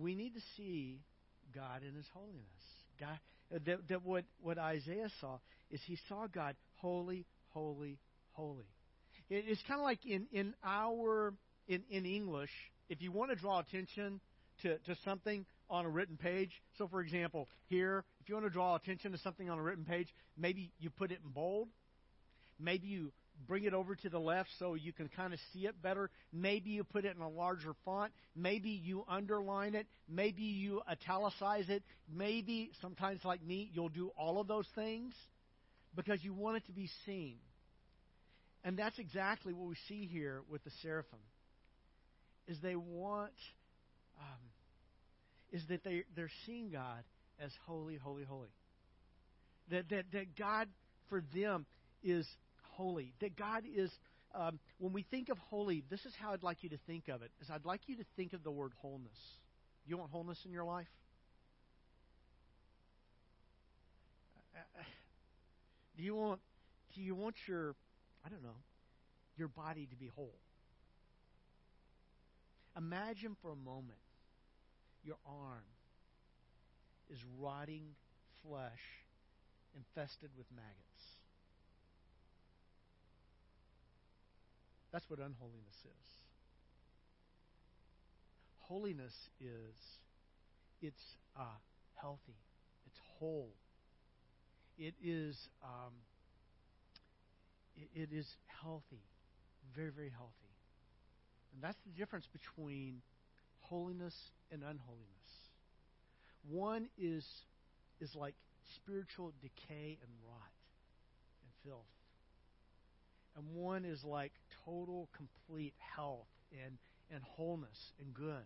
[0.00, 1.00] we need to see
[1.54, 2.44] God in His holiness.
[2.98, 3.18] God,
[3.66, 5.38] that, that what, what Isaiah saw
[5.70, 7.98] is he saw God holy, holy,
[8.32, 8.66] holy.
[9.30, 11.34] It, it's kind of like in, in our
[11.68, 12.50] in, in English,
[12.88, 14.20] if you want to draw attention
[14.62, 16.50] to, to something on a written page.
[16.76, 19.84] So, for example, here, if you want to draw attention to something on a written
[19.84, 21.68] page, maybe you put it in bold.
[22.58, 23.12] Maybe you
[23.46, 26.10] bring it over to the left so you can kind of see it better.
[26.32, 28.12] Maybe you put it in a larger font.
[28.34, 29.86] Maybe you underline it.
[30.08, 31.82] Maybe you italicize it.
[32.12, 35.14] Maybe, sometimes like me, you'll do all of those things
[35.94, 37.36] because you want it to be seen.
[38.64, 41.20] And that's exactly what we see here with the seraphim.
[42.48, 43.32] Is they want,
[44.18, 44.40] um,
[45.52, 47.04] is that they they're seeing God
[47.40, 48.48] as holy, holy, holy.
[49.70, 50.68] That that that God
[51.08, 51.66] for them
[52.02, 52.26] is
[52.72, 53.14] holy.
[53.20, 53.90] That God is,
[54.34, 57.22] um, when we think of holy, this is how I'd like you to think of
[57.22, 57.30] it.
[57.40, 59.18] Is I'd like you to think of the word wholeness.
[59.86, 60.86] You want wholeness in your life?
[65.96, 66.40] Do you want?
[66.94, 67.74] Do you want your,
[68.24, 68.56] I don't know,
[69.36, 70.34] your body to be whole?
[72.76, 73.98] Imagine for a moment
[75.08, 75.64] your arm
[77.08, 77.94] is rotting
[78.42, 79.06] flesh
[79.74, 81.16] infested with maggots.
[84.92, 86.08] That's what unholiness is.
[88.60, 89.76] Holiness is
[90.82, 91.56] it's uh,
[91.94, 92.36] healthy,
[92.86, 93.54] it's whole,
[94.76, 95.94] it is um,
[97.74, 99.00] it, it is healthy,
[99.74, 100.52] very very healthy,
[101.54, 103.00] and that's the difference between
[103.68, 104.14] holiness
[104.50, 105.06] and unholiness.
[106.48, 107.24] One is
[108.00, 108.34] is like
[108.76, 110.52] spiritual decay and rot
[111.42, 111.86] and filth
[113.38, 114.32] and one is like
[114.64, 116.76] total, complete health and,
[117.12, 118.44] and wholeness and good.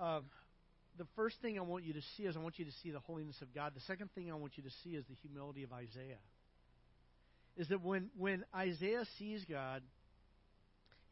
[0.00, 0.24] Um,
[0.98, 2.98] the first thing I want you to see is I want you to see the
[2.98, 3.72] holiness of God.
[3.74, 6.18] The second thing I want you to see is the humility of Isaiah.
[7.56, 9.82] Is that when, when Isaiah sees God,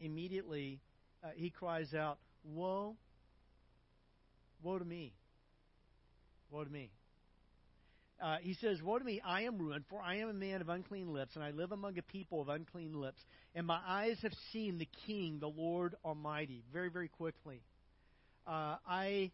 [0.01, 0.81] immediately
[1.25, 2.97] uh, he cries out, Woe,
[4.63, 5.13] woe to me.
[6.51, 6.91] Woe to me.
[8.21, 10.69] Uh, he says, Woe to me, I am ruined, for I am a man of
[10.69, 13.21] unclean lips, and I live among a people of unclean lips.
[13.55, 16.63] And my eyes have seen the King, the Lord Almighty.
[16.73, 17.63] Very, very quickly.
[18.47, 19.31] Uh, I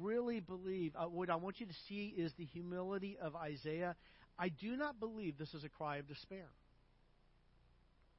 [0.00, 3.96] really believe, uh, what I want you to see is the humility of Isaiah.
[4.38, 6.46] I do not believe this is a cry of despair.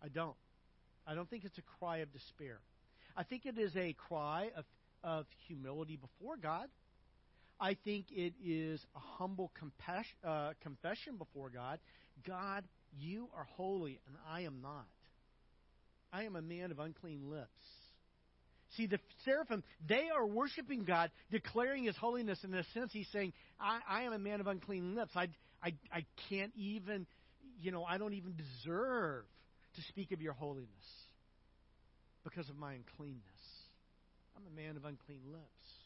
[0.04, 0.36] I don't.
[1.08, 2.60] I don't think it's a cry of despair.
[3.20, 4.64] I think it is a cry of,
[5.04, 6.70] of humility before God.
[7.60, 11.80] I think it is a humble compassion, uh, confession before God.
[12.26, 12.64] God,
[12.98, 14.88] you are holy, and I am not.
[16.14, 17.50] I am a man of unclean lips.
[18.78, 22.40] See, the seraphim, they are worshiping God, declaring His holiness.
[22.46, 25.12] In a sense, He's saying, I, I am a man of unclean lips.
[25.14, 25.28] I,
[25.62, 27.06] I, I can't even,
[27.60, 29.26] you know, I don't even deserve
[29.76, 30.70] to speak of your holiness
[32.24, 33.22] because of my uncleanness.
[34.36, 35.80] I'm a man of unclean lips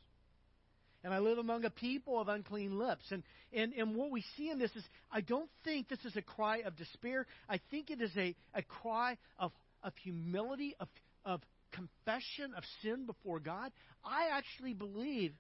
[1.04, 3.04] and I live among a people of unclean lips.
[3.12, 6.22] And, and, and what we see in this is, I don't think this is a
[6.22, 7.28] cry of despair.
[7.50, 9.52] I think it is a, a cry of,
[9.84, 10.88] of humility, of,
[11.26, 11.42] of
[11.74, 13.72] confession of sin before God.
[14.04, 15.34] I actually believe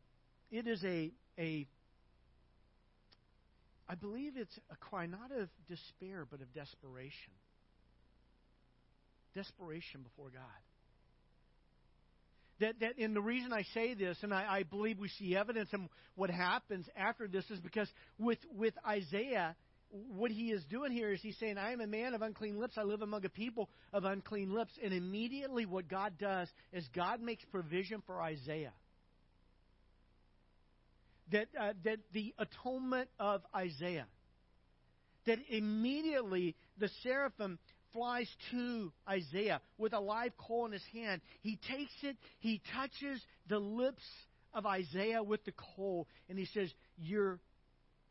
[0.51, 1.65] it is a, a
[3.87, 7.33] I believe it's a cry not of despair, but of desperation.
[9.33, 10.41] Desperation before God
[12.63, 15.67] That, that, and the reason I say this, and I, I believe we see evidence
[15.73, 19.57] in what happens after this, is because with, with Isaiah,
[20.15, 22.75] what he is doing here is he's saying, I am a man of unclean lips.
[22.77, 24.71] I live among a people of unclean lips.
[24.81, 28.71] And immediately what God does is God makes provision for Isaiah.
[31.33, 34.07] That, uh, that the atonement of Isaiah.
[35.25, 37.59] That immediately the seraphim
[37.93, 41.21] flies to Isaiah with a live coal in his hand.
[41.41, 44.03] He takes it, he touches the lips
[44.53, 47.39] of Isaiah with the coal, and he says, Your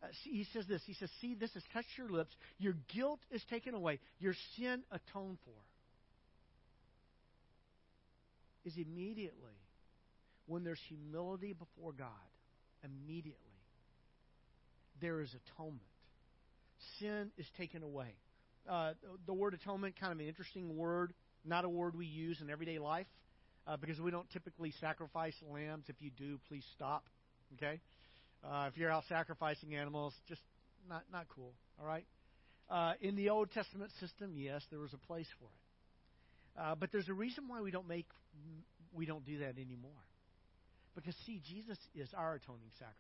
[0.03, 0.83] uh, he says this.
[0.85, 2.35] He says, See, this has touched your lips.
[2.59, 4.01] Your guilt is taken away.
[4.19, 5.53] Your sin atoned for.
[8.65, 9.59] Is immediately
[10.47, 12.09] when there's humility before God,
[12.85, 13.39] immediately
[15.01, 15.81] there is atonement.
[16.99, 18.15] Sin is taken away.
[18.69, 18.93] Uh,
[19.27, 21.13] the word atonement, kind of an interesting word,
[21.45, 23.07] not a word we use in everyday life
[23.67, 25.85] uh, because we don't typically sacrifice lambs.
[25.89, 27.05] If you do, please stop.
[27.55, 27.81] Okay?
[28.45, 30.41] Uh, if you're out sacrificing animals, just
[30.89, 31.53] not not cool.
[31.81, 32.05] All right.
[32.71, 36.91] Uh, in the Old Testament system, yes, there was a place for it, uh, but
[36.91, 38.07] there's a reason why we don't make
[38.93, 39.91] we don't do that anymore.
[40.95, 42.99] Because see, Jesus is our atoning sacrifice.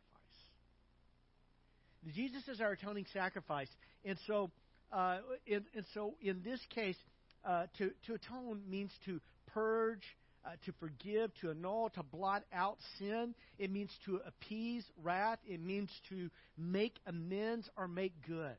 [2.14, 3.68] Jesus is our atoning sacrifice,
[4.04, 4.50] and so
[4.92, 5.18] uh,
[5.50, 6.96] and, and so in this case,
[7.44, 10.04] uh, to to atone means to purge
[10.44, 13.34] uh, to forgive, to annul, to blot out sin.
[13.58, 15.38] It means to appease wrath.
[15.46, 18.56] It means to make amends or make good.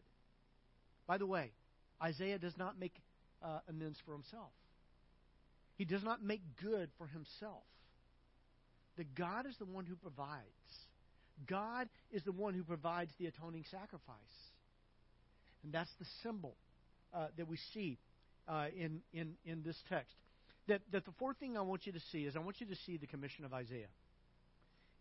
[1.08, 1.52] By the way,
[2.02, 2.94] Isaiah does not make
[3.44, 4.52] uh, amends for himself.
[5.76, 7.64] He does not make good for himself.
[8.98, 10.42] That God is the one who provides.
[11.48, 14.16] God is the one who provides the atoning sacrifice.
[15.64, 16.56] And that's the symbol
[17.14, 17.98] uh, that we see
[18.48, 20.14] uh, in, in, in this text
[20.68, 22.76] that, that the fourth thing I want you to see is I want you to
[22.86, 23.88] see the commission of Isaiah.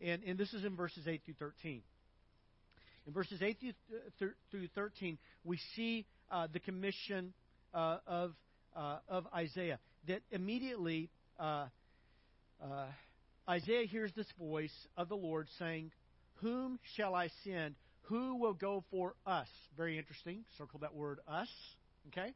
[0.01, 1.83] And, and this is in verses 8 through 13.
[3.07, 3.57] In verses 8
[4.19, 7.33] through 13, we see uh, the commission
[7.75, 8.33] uh, of,
[8.77, 9.79] uh, of Isaiah.
[10.09, 11.67] That immediately uh,
[12.63, 12.87] uh,
[13.49, 15.93] Isaiah hears this voice of the Lord saying,
[16.41, 17.75] Whom shall I send?
[18.07, 19.49] Who will go for us?
[19.77, 20.45] Very interesting.
[20.59, 21.49] Circle that word us.
[22.09, 22.35] Okay?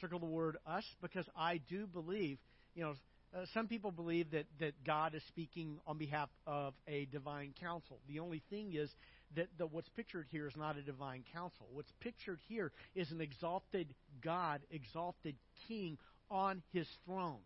[0.00, 2.38] circle the word us because I do believe,
[2.74, 2.94] you know,
[3.34, 7.98] uh, some people believe that, that God is speaking on behalf of a divine council.
[8.08, 8.90] The only thing is
[9.36, 11.66] that the, what's pictured here is not a divine council.
[11.72, 13.94] What's pictured here is an exalted
[14.24, 15.36] God, exalted
[15.66, 15.98] king
[16.30, 17.40] on his throne.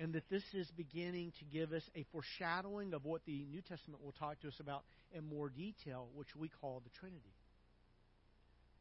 [0.00, 4.02] And that this is beginning to give us a foreshadowing of what the New Testament
[4.02, 4.82] will talk to us about
[5.12, 7.34] in more detail, which we call the Trinity.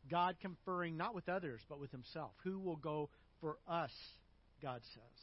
[0.09, 2.31] God conferring not with others, but with himself.
[2.43, 3.09] Who will go
[3.41, 3.91] for us,
[4.61, 5.19] God says.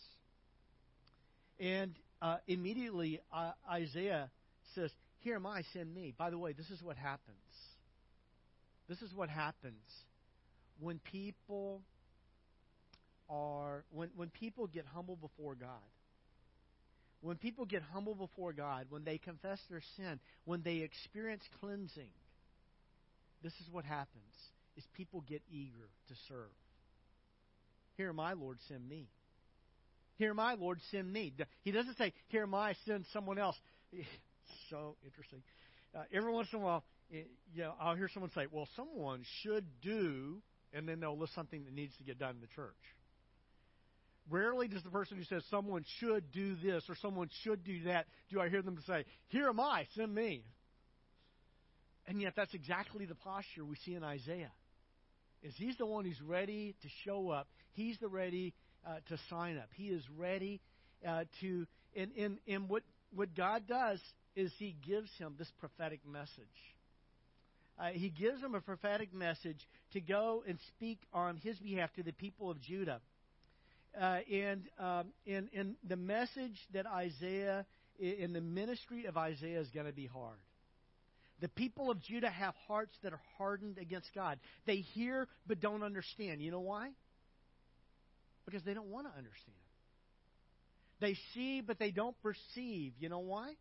[1.58, 4.30] And uh, immediately uh, Isaiah
[4.74, 4.90] says,
[5.20, 6.12] Here am I, send me.
[6.16, 7.36] By the way, this is what happens.
[8.88, 9.82] This is what happens
[10.78, 11.80] when people
[13.28, 15.68] are when when people get humble before God.
[17.22, 22.10] When people get humble before God, when they confess their sin, when they experience cleansing,
[23.42, 24.34] this is what happens
[24.76, 26.52] is people get eager to serve.
[27.96, 29.08] Here am I, Lord, send me.
[30.16, 31.32] Here am I, Lord, send me.
[31.62, 33.56] He doesn't say, Here am I, send someone else.
[34.70, 35.42] so interesting.
[35.94, 37.22] Uh, every once in a while, eh,
[37.54, 41.64] you know, I'll hear someone say, Well, someone should do, and then they'll list something
[41.64, 42.74] that needs to get done in the church.
[44.28, 48.06] Rarely does the person who says someone should do this or someone should do that,
[48.30, 50.44] do I hear them say, Here am I, send me.
[52.08, 54.52] And yet, that's exactly the posture we see in Isaiah
[55.42, 57.48] is he's the one who's ready to show up.
[57.72, 58.54] He's the ready
[58.86, 59.68] uh, to sign up.
[59.74, 60.60] He is ready
[61.06, 61.66] uh, to.
[61.94, 62.82] And, and, and what,
[63.14, 64.00] what God does
[64.34, 66.46] is He gives him this prophetic message.
[67.78, 69.58] Uh, he gives him a prophetic message
[69.92, 73.00] to go and speak on his behalf to the people of Judah.
[73.98, 77.64] Uh, and, um, and, and the message that Isaiah,
[77.98, 80.38] in the ministry of Isaiah, is going to be hard.
[81.40, 84.38] The people of Judah have hearts that are hardened against God.
[84.66, 86.40] They hear but don't understand.
[86.40, 86.90] You know why?
[88.46, 89.56] Because they don't want to understand.
[91.00, 92.94] They see but they don't perceive.
[92.98, 93.54] You know why?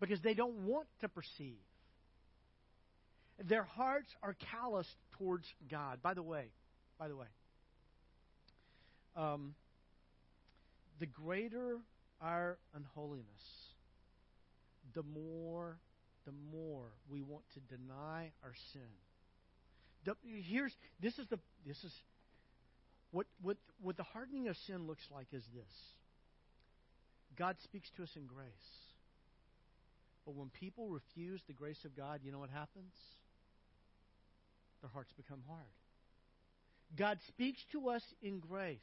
[0.00, 1.58] Because they don't want to perceive.
[3.44, 6.00] Their hearts are calloused towards God.
[6.02, 6.46] By the way,
[6.98, 7.26] by the way,
[9.16, 9.54] um,
[10.98, 11.78] the greater
[12.20, 13.24] our unholiness,
[14.94, 15.78] the more
[16.24, 18.80] the more we want to deny our sin.
[20.04, 21.92] The, here's this is the this is
[23.12, 25.74] What, what, what the hardening of sin looks like is this
[27.36, 28.70] God speaks to us in grace.
[30.24, 32.92] But when people refuse the grace of God, you know what happens?
[34.80, 35.74] Their hearts become hard.
[36.94, 38.78] God speaks to us in grace.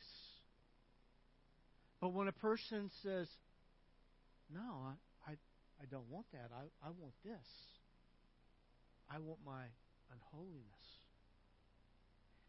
[2.01, 3.28] But when a person says,
[4.54, 5.36] No, I, I,
[5.82, 7.47] I don't want that, I, I want this,
[9.10, 9.64] I want my
[10.12, 10.64] unholiness.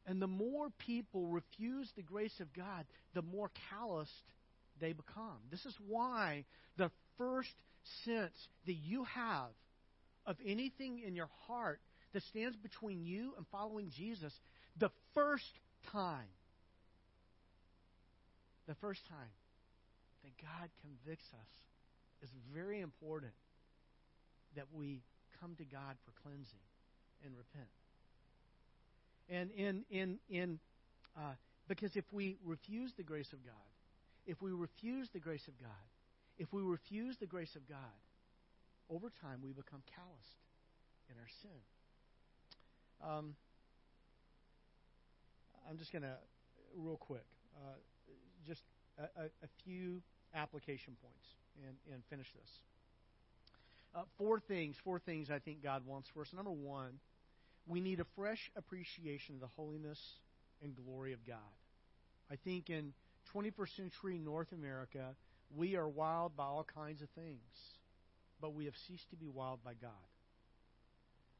[0.06, 2.84] And the more people refuse the grace of God,
[3.14, 4.10] the more calloused
[4.80, 5.38] they become.
[5.50, 6.44] This is why
[6.76, 7.54] the first
[8.04, 8.34] sense
[8.66, 9.50] that you have
[10.26, 11.80] of anything in your heart
[12.12, 14.32] that stands between you and following Jesus,
[14.78, 15.58] the first
[15.92, 16.28] time,
[18.66, 19.34] the first time
[20.22, 21.50] that God convicts us
[22.22, 23.32] is very important
[24.56, 25.02] that we
[25.40, 26.64] come to God for cleansing
[27.24, 27.68] and repent.
[29.28, 30.58] And in in in
[31.16, 31.34] uh,
[31.68, 33.54] because if we refuse the grace of God,
[34.26, 35.70] if we refuse the grace of God,
[36.38, 37.78] if we refuse the grace of God,
[38.90, 40.44] over time we become calloused
[41.10, 41.50] in our sin.
[43.02, 43.34] Um,
[45.68, 46.16] I'm just going to,
[46.76, 47.24] real quick,
[47.56, 47.76] uh,
[48.46, 48.62] just
[48.98, 50.02] a, a, a, few
[50.34, 51.26] application points
[51.66, 52.50] and, and finish this.
[53.94, 56.28] Uh, four things, four things I think God wants for us.
[56.34, 56.98] Number one,
[57.66, 59.98] we need a fresh appreciation of the holiness
[60.62, 61.36] and glory of God.
[62.30, 62.92] I think in
[63.34, 65.14] 21st century North America,
[65.56, 67.38] we are wild by all kinds of things,
[68.40, 69.90] but we have ceased to be wild by God.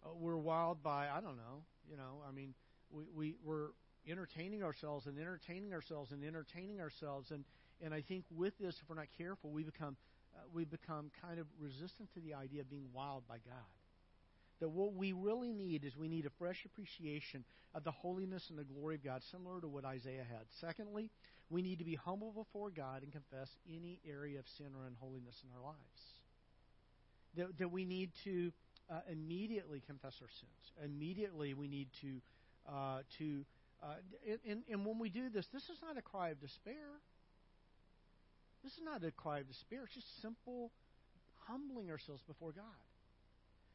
[0.04, 2.54] Uh, we're wild by, I don't know, you know, I mean,
[2.90, 3.68] we, we, we're
[4.08, 7.30] entertaining ourselves and entertaining ourselves and entertaining ourselves.
[7.30, 7.44] And,
[7.82, 9.96] and I think with this, if we're not careful, we become,
[10.36, 13.64] uh, we become kind of resistant to the idea of being wild by God
[14.60, 17.44] that what we really need is we need a fresh appreciation
[17.74, 20.46] of the holiness and the glory of God, similar to what Isaiah had.
[20.60, 21.10] Secondly,
[21.50, 25.42] we need to be humble before God and confess any area of sin or unholiness
[25.42, 25.76] in our lives.
[27.36, 28.52] That, that we need to
[28.88, 30.72] uh, immediately confess our sins.
[30.84, 32.20] Immediately, we need to
[32.66, 33.44] uh, to
[33.84, 36.88] uh, and, and when we do this, this is not a cry of despair.
[38.62, 39.84] This is not a cry of despair.
[39.84, 40.72] It's just simple
[41.46, 42.64] humbling ourselves before God.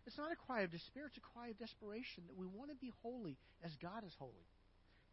[0.07, 2.75] It's not a cry of despair, it's a cry of desperation that we want to
[2.77, 4.47] be holy as God is holy.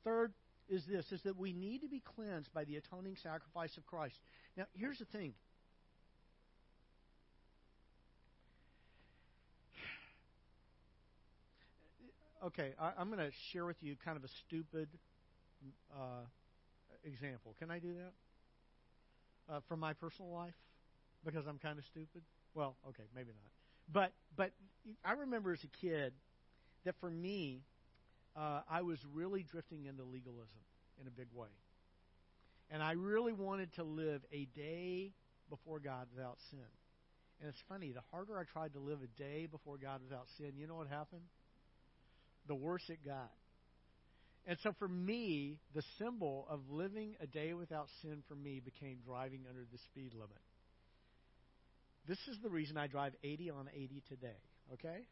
[0.05, 0.33] Third
[0.69, 4.15] is this is that we need to be cleansed by the atoning sacrifice of Christ.
[4.57, 5.35] Now, here's the thing.
[12.45, 14.89] Okay, I, am going to share with you kind of a stupid
[15.93, 16.24] uh,
[17.05, 17.55] example.
[17.59, 19.55] Can I do that?
[19.55, 20.55] Uh, from my personal life?
[21.24, 22.22] Because I'm kind of stupid?
[22.55, 23.51] Well, okay, maybe not.
[23.93, 24.53] But but
[25.05, 26.12] I remember as a kid
[26.84, 27.62] that for me,
[28.37, 30.61] uh, I was really drifting into legalism
[31.01, 31.49] in a big way,
[32.70, 35.12] and I really wanted to live a day
[35.49, 36.59] before God without sin.
[37.41, 40.53] And it's funny, the harder I tried to live a day before God without sin,
[40.57, 41.22] you know what happened?
[42.49, 43.33] The worse it got.
[44.47, 48.99] And so for me, the symbol of living a day without sin for me became
[49.05, 50.39] driving under the speed limit.
[52.07, 54.39] This is the reason I drive 80 on 80 today,
[54.75, 55.09] okay?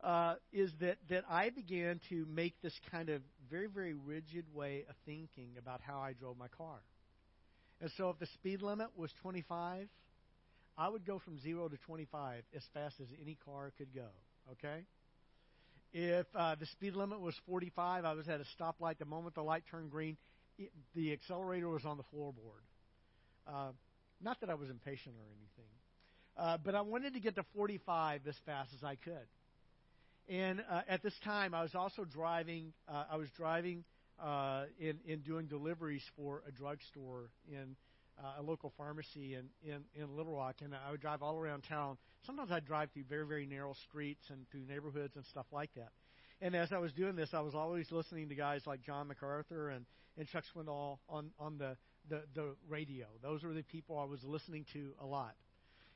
[0.00, 4.84] Uh, is that, that I began to make this kind of very, very rigid way
[4.88, 6.78] of thinking about how I drove my car.
[7.80, 9.88] And so if the speed limit was 25,
[10.78, 14.08] I would go from 0 to 25 as fast as any car could go,
[14.52, 14.84] okay?
[15.92, 18.98] If uh, the speed limit was 45, I was at a stoplight.
[18.98, 20.16] The moment the light turned green,
[20.58, 22.64] it, the accelerator was on the floorboard.
[23.46, 23.72] Uh,
[24.20, 25.72] not that I was impatient or anything,
[26.36, 29.26] uh, but I wanted to get to 45 as fast as I could.
[30.28, 32.72] And uh, at this time, I was also driving.
[32.88, 33.84] Uh, I was driving
[34.22, 37.76] uh, in in doing deliveries for a drugstore in
[38.22, 41.62] uh, a local pharmacy in, in in Little Rock, and I would drive all around
[41.62, 41.98] town.
[42.24, 45.90] Sometimes I'd drive through very very narrow streets and through neighborhoods and stuff like that.
[46.40, 49.70] And as I was doing this, I was always listening to guys like John MacArthur
[49.70, 49.86] and,
[50.18, 51.76] and Chuck Swindoll on, on the
[52.08, 53.06] the, the radio.
[53.22, 55.34] Those were the people I was listening to a lot.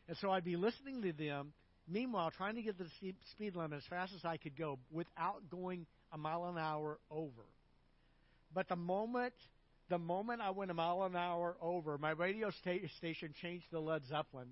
[0.09, 1.53] And so I'd be listening to them,
[1.89, 2.87] meanwhile, trying to get the
[3.31, 7.47] speed limit as fast as I could go without going a mile an hour over.
[8.53, 9.35] But the moment
[9.91, 13.81] the moment I went a mile an hour over, my radio sta- station changed to
[13.81, 14.49] Led Zeppelin,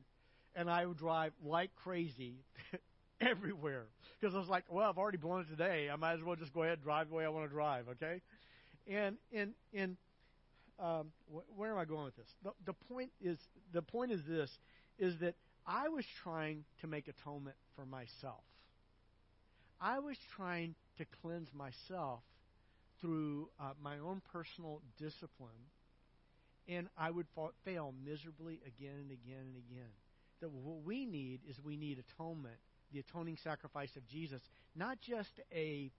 [0.56, 2.36] and I would drive like crazy
[3.22, 3.86] everywhere
[4.20, 5.90] because I was like, well, I've already blown it today.
[5.90, 7.86] I might as well just go ahead and drive the way I want to drive.
[7.90, 8.22] Okay,
[8.88, 9.96] and and and
[10.80, 12.28] um, wh- where am I going with this?
[12.44, 13.38] The, the point is
[13.72, 14.58] the point is this:
[14.98, 15.36] is that
[15.66, 18.44] I was trying to make atonement for myself.
[19.80, 22.22] I was trying to cleanse myself
[23.00, 25.70] through uh, my own personal discipline,
[26.68, 29.90] and I would fa- fail miserably again and again and again.
[30.40, 32.56] That what we need is we need atonement,
[32.92, 34.40] the atoning sacrifice of Jesus,
[34.74, 35.90] not just a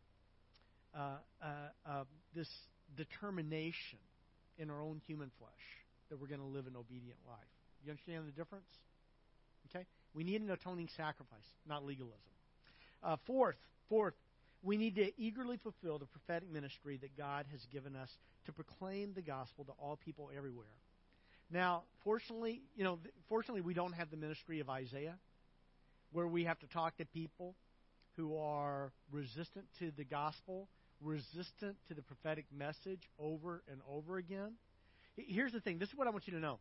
[0.96, 1.48] uh, uh,
[1.86, 2.04] uh,
[2.34, 2.50] this
[2.98, 4.00] determination
[4.58, 5.52] in our own human flesh
[6.10, 7.38] that we're going to live an obedient life.
[7.84, 8.70] You understand the difference?
[9.70, 12.18] Okay, we need an atoning sacrifice, not legalism.
[13.04, 13.56] Uh, fourth,
[13.88, 14.16] fourth,
[14.62, 18.10] we need to eagerly fulfill the prophetic ministry that God has given us
[18.46, 20.68] to proclaim the gospel to all people everywhere.
[21.52, 25.16] Now, fortunately, you know, fortunately, we don't have the ministry of Isaiah,
[26.12, 27.56] where we have to talk to people
[28.18, 30.68] who are resistant to the gospel,
[31.02, 34.54] resistant to the prophetic message over and over again.
[35.16, 35.80] Here's the thing.
[35.80, 36.60] This is what I want you to know.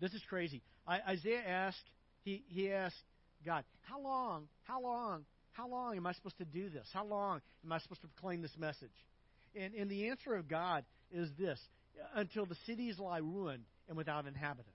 [0.00, 0.62] This is crazy.
[0.86, 1.90] I, Isaiah asked,
[2.24, 3.02] he, he asked
[3.44, 6.88] God, how long, how long how long am I supposed to do this?
[6.92, 8.90] How long am I supposed to proclaim this message?
[9.54, 11.60] And, and the answer of God is this
[12.14, 14.74] until the cities lie ruined and without inhabitant,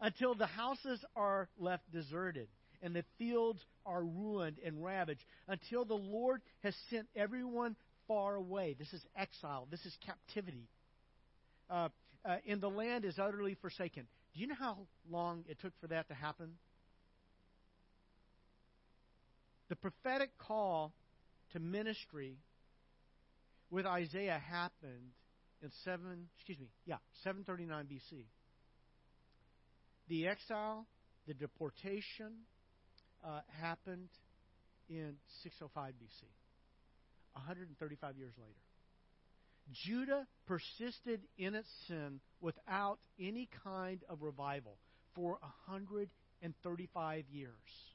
[0.00, 2.48] until the houses are left deserted
[2.82, 7.76] and the fields are ruined and ravaged, until the Lord has sent everyone
[8.06, 8.76] far away.
[8.78, 10.68] This is exile, this is captivity.
[11.70, 11.88] Uh,
[12.24, 14.06] uh, and the land is utterly forsaken.
[14.34, 14.78] Do you know how
[15.10, 16.54] long it took for that to happen?
[19.68, 20.92] The prophetic call
[21.52, 22.36] to ministry
[23.70, 25.12] with Isaiah happened
[25.62, 28.24] in 7 excuse me, yeah, 739 BC.
[30.08, 30.86] The exile,
[31.26, 32.44] the deportation
[33.24, 34.10] uh, happened
[34.88, 36.24] in 605 BC.
[37.32, 38.52] 135 years later.
[39.72, 44.76] Judah persisted in its sin without any kind of revival
[45.14, 47.93] for 135 years.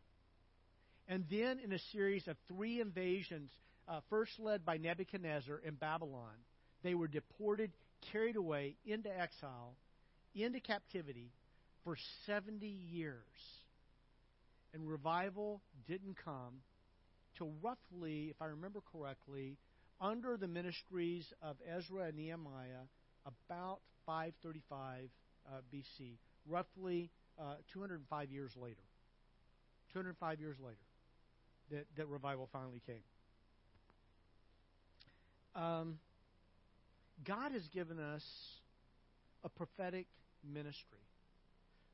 [1.09, 3.49] And then in a series of three invasions,
[3.87, 6.35] uh, first led by Nebuchadnezzar in Babylon,
[6.83, 7.71] they were deported,
[8.11, 9.73] carried away into exile,
[10.35, 11.31] into captivity
[11.83, 13.15] for 70 years.
[14.71, 16.61] And revival didn't come
[17.39, 19.57] till roughly, if I remember correctly,
[19.99, 22.85] under the ministries of Ezra and Nehemiah,
[23.25, 25.09] about 535
[25.47, 26.17] uh, BC,
[26.47, 27.09] roughly
[27.39, 28.75] uh, 205 years later.
[29.91, 30.77] 205 years later
[31.71, 33.03] that, that revival finally came.
[35.55, 35.99] Um,
[37.25, 38.23] God has given us
[39.43, 40.07] a prophetic
[40.43, 40.99] ministry,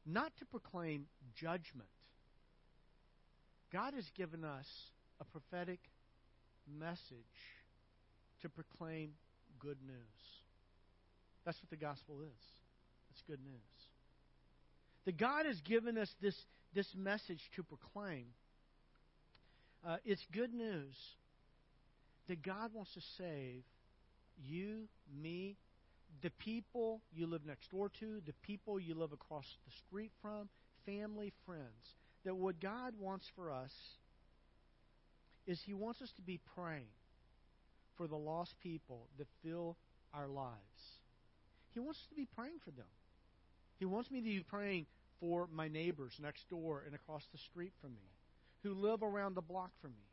[0.05, 1.89] not to proclaim judgment.
[3.71, 4.67] God has given us
[5.19, 5.79] a prophetic
[6.79, 7.25] message
[8.41, 9.11] to proclaim
[9.59, 9.95] good news.
[11.45, 12.43] That's what the gospel is.
[13.11, 13.61] It's good news.
[15.05, 16.35] That God has given us this,
[16.73, 18.25] this message to proclaim
[19.87, 20.95] uh, it's good news
[22.27, 23.63] that God wants to save
[24.43, 24.87] you,
[25.21, 25.57] me,
[26.21, 30.49] the people you live next door to, the people you live across the street from,
[30.85, 31.93] family, friends.
[32.23, 33.71] That what God wants for us
[35.45, 36.87] is He wants us to be praying
[37.95, 39.77] for the lost people that fill
[40.13, 40.55] our lives.
[41.73, 42.85] He wants us to be praying for them.
[43.77, 44.87] He wants me to be praying
[45.19, 48.14] for my neighbors next door and across the street from me
[48.65, 50.03] who live around the block from me.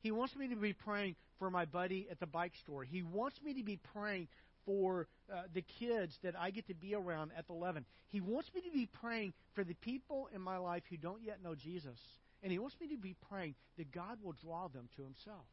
[0.00, 2.84] He wants me to be praying for my buddy at the bike store.
[2.84, 4.28] He wants me to be praying
[4.64, 7.84] for uh, the kids that I get to be around at the 11.
[8.08, 11.42] He wants me to be praying for the people in my life who don't yet
[11.42, 11.98] know Jesus.
[12.42, 15.46] And He wants me to be praying that God will draw them to Himself.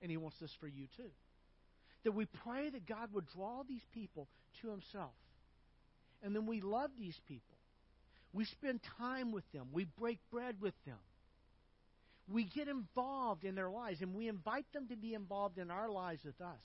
[0.00, 1.10] And He wants this for you too.
[2.04, 4.28] That we pray that God would draw these people
[4.62, 5.12] to Himself.
[6.22, 7.56] And then we love these people.
[8.32, 9.66] We spend time with them.
[9.72, 10.98] We break bread with them
[12.28, 15.90] we get involved in their lives and we invite them to be involved in our
[15.90, 16.64] lives with us.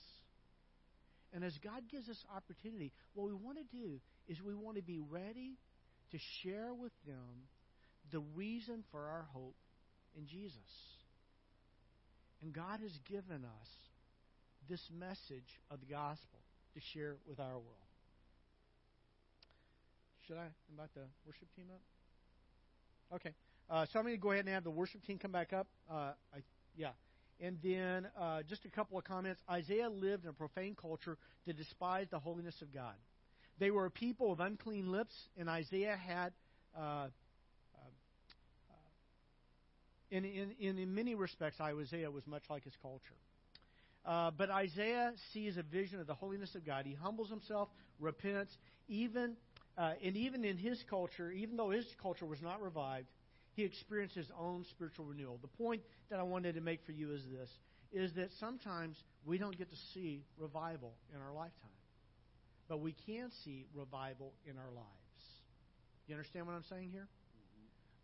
[1.33, 4.83] And as God gives us opportunity, what we want to do is we want to
[4.83, 5.57] be ready
[6.11, 7.47] to share with them
[8.11, 9.55] the reason for our hope
[10.17, 10.57] in Jesus.
[12.41, 13.69] And God has given us
[14.69, 16.39] this message of the gospel
[16.73, 17.89] to share with our world.
[20.25, 21.81] Should I invite the worship team up?
[23.15, 23.33] Okay.
[23.69, 25.67] Uh, so I'm going to go ahead and have the worship team come back up.
[25.89, 26.39] Uh, I,
[26.75, 26.89] yeah.
[27.39, 29.41] And then uh, just a couple of comments.
[29.49, 32.95] Isaiah lived in a profane culture that despised the holiness of God.
[33.59, 36.33] They were a people of unclean lips, and Isaiah had,
[36.75, 37.07] uh, uh,
[38.69, 38.73] uh,
[40.09, 43.03] in, in, in, in many respects, Isaiah was much like his culture.
[44.05, 46.85] Uh, but Isaiah sees a vision of the holiness of God.
[46.85, 47.69] He humbles himself,
[47.99, 49.35] repents, even
[49.77, 53.07] uh, and even in his culture, even though his culture was not revived,
[53.59, 55.37] he experienced his own spiritual renewal.
[55.41, 57.49] The point that I wanted to make for you is this
[57.91, 58.95] is that sometimes
[59.25, 61.75] we don't get to see revival in our lifetime.
[62.69, 65.23] But we can see revival in our lives.
[66.07, 67.07] You understand what I'm saying here?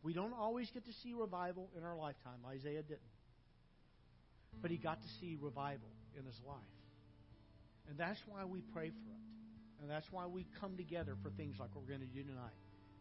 [0.04, 2.40] We don't always get to see revival in our lifetime.
[2.50, 3.00] Isaiah didn't.
[4.62, 5.88] But he got to see revival
[6.18, 6.58] in his life.
[7.88, 9.82] And that's why we pray for it.
[9.82, 12.58] And that's why we come together for things like what we're going to do tonight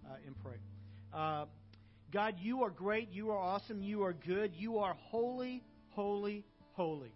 [0.06, 0.58] uh, and pray.
[1.12, 1.46] Uh,
[2.12, 3.10] God, you are great.
[3.10, 3.82] You are awesome.
[3.82, 4.52] You are good.
[4.54, 7.12] You are holy, holy, holy.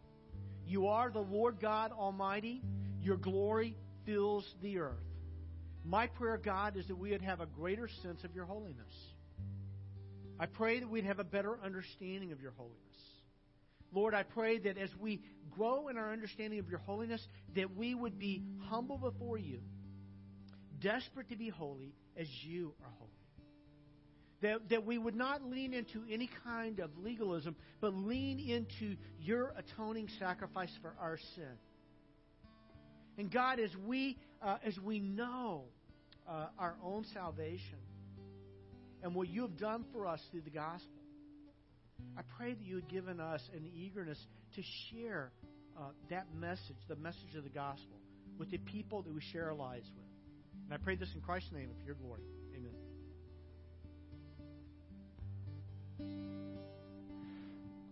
[0.67, 2.63] You are the Lord God Almighty.
[3.01, 4.97] Your glory fills the earth.
[5.85, 8.93] My prayer, God, is that we would have a greater sense of your holiness.
[10.39, 12.77] I pray that we'd have a better understanding of your holiness.
[13.93, 17.95] Lord, I pray that as we grow in our understanding of your holiness, that we
[17.95, 19.61] would be humble before you,
[20.81, 23.11] desperate to be holy as you are holy.
[24.41, 29.53] That, that we would not lean into any kind of legalism, but lean into your
[29.57, 31.59] atoning sacrifice for our sin.
[33.19, 35.65] And God, as we, uh, as we know
[36.29, 37.79] uh, our own salvation
[39.03, 41.03] and what you have done for us through the gospel,
[42.17, 44.25] I pray that you had given us an eagerness
[44.55, 45.33] to share
[45.77, 47.99] uh, that message, the message of the gospel,
[48.39, 50.07] with the people that we share our lives with.
[50.67, 52.23] And I pray this in Christ's name for your glory.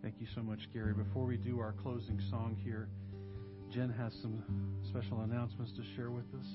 [0.02, 0.94] Thank you so much, Gary.
[0.94, 2.88] Before we do our closing song here,
[3.72, 4.42] Jen has some
[4.88, 6.46] special announcements to share with us.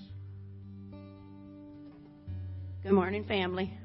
[2.84, 3.78] Good morning, family.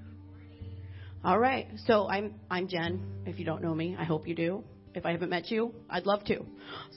[1.25, 3.05] All right, so I'm I'm Jen.
[3.27, 4.63] If you don't know me, I hope you do.
[4.95, 6.47] If I haven't met you, I'd love to.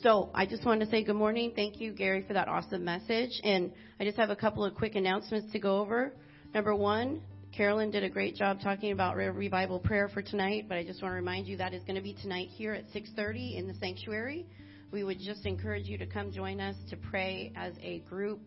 [0.03, 1.51] So I just wanted to say good morning.
[1.55, 3.31] Thank you, Gary, for that awesome message.
[3.43, 6.13] And I just have a couple of quick announcements to go over.
[6.53, 7.21] Number one,
[7.55, 11.11] Carolyn did a great job talking about revival prayer for tonight, but I just want
[11.11, 14.45] to remind you that is going to be tonight here at 6:30 in the sanctuary.
[14.91, 18.39] We would just encourage you to come join us to pray as a group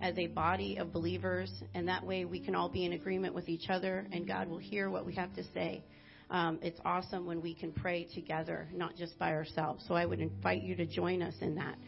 [0.00, 3.48] as a body of believers, and that way we can all be in agreement with
[3.48, 5.82] each other, and God will hear what we have to say.
[6.30, 9.84] Um, it's awesome when we can pray together, not just by ourselves.
[9.86, 11.78] So I would invite you to join us in that.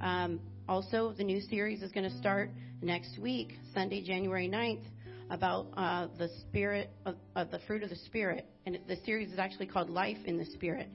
[0.00, 2.50] Um, also, the new series is going to start
[2.82, 4.82] next week, Sunday, January 9th,
[5.30, 9.66] about uh, the spirit of, the fruit of the spirit, and the series is actually
[9.66, 10.88] called Life in the Spirit,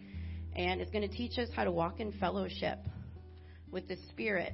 [0.55, 2.79] and it's going to teach us how to walk in fellowship
[3.71, 4.53] with the Spirit,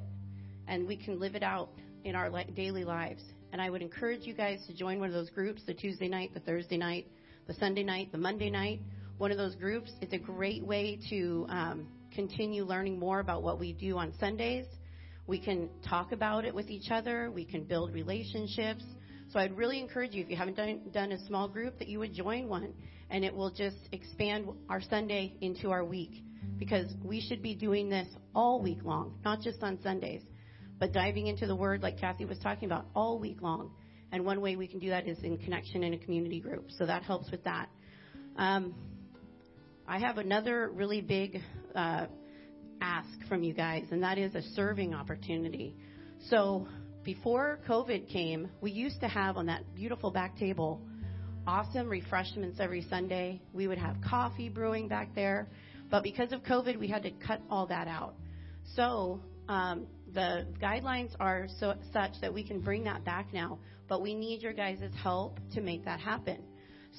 [0.68, 1.70] and we can live it out
[2.04, 3.22] in our daily lives.
[3.52, 6.34] And I would encourage you guys to join one of those groups the Tuesday night,
[6.34, 7.08] the Thursday night,
[7.48, 8.82] the Sunday night, the Monday night.
[9.18, 9.92] One of those groups.
[10.02, 14.66] It's a great way to um, continue learning more about what we do on Sundays.
[15.26, 17.32] We can talk about it with each other.
[17.32, 18.84] We can build relationships.
[19.30, 22.00] So I'd really encourage you, if you haven't done, done a small group, that you
[22.00, 22.74] would join one.
[23.10, 26.24] And it will just expand our Sunday into our week.
[26.58, 30.22] Because we should be doing this all week long, not just on Sundays
[30.80, 33.72] but diving into the Word, like Kathy was talking about, all week long.
[34.12, 36.70] And one way we can do that is in connection in a community group.
[36.78, 37.70] So that helps with that.
[38.38, 38.76] Um,
[39.88, 41.42] I have another really big
[41.76, 42.06] uh,
[42.82, 45.76] ask from you guys, and that is a serving opportunity.
[46.30, 46.68] So
[47.08, 50.82] before COVID came, we used to have on that beautiful back table
[51.48, 53.42] awesome refreshments every Sunday.
[53.54, 55.48] We would have coffee brewing back there.
[55.90, 58.16] But because of COVID, we had to cut all that out.
[58.76, 64.02] So um, the guidelines are so, such that we can bring that back now, but
[64.02, 66.44] we need your guys' help to make that happen.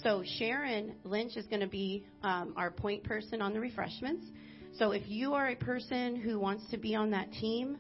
[0.03, 4.25] So Sharon Lynch is going to be um, our point person on the refreshments.
[4.79, 7.77] So if you are a person who wants to be on that team,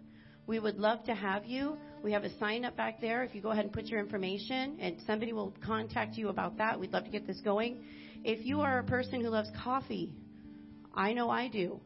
[0.47, 1.79] we would love to have you.
[2.03, 3.25] We have a sign up back there.
[3.25, 6.79] If you go ahead and put your information, and somebody will contact you about that.
[6.79, 7.83] We'd love to get this going.
[8.25, 10.13] If you are a person who loves coffee,
[10.95, 11.81] I know I do.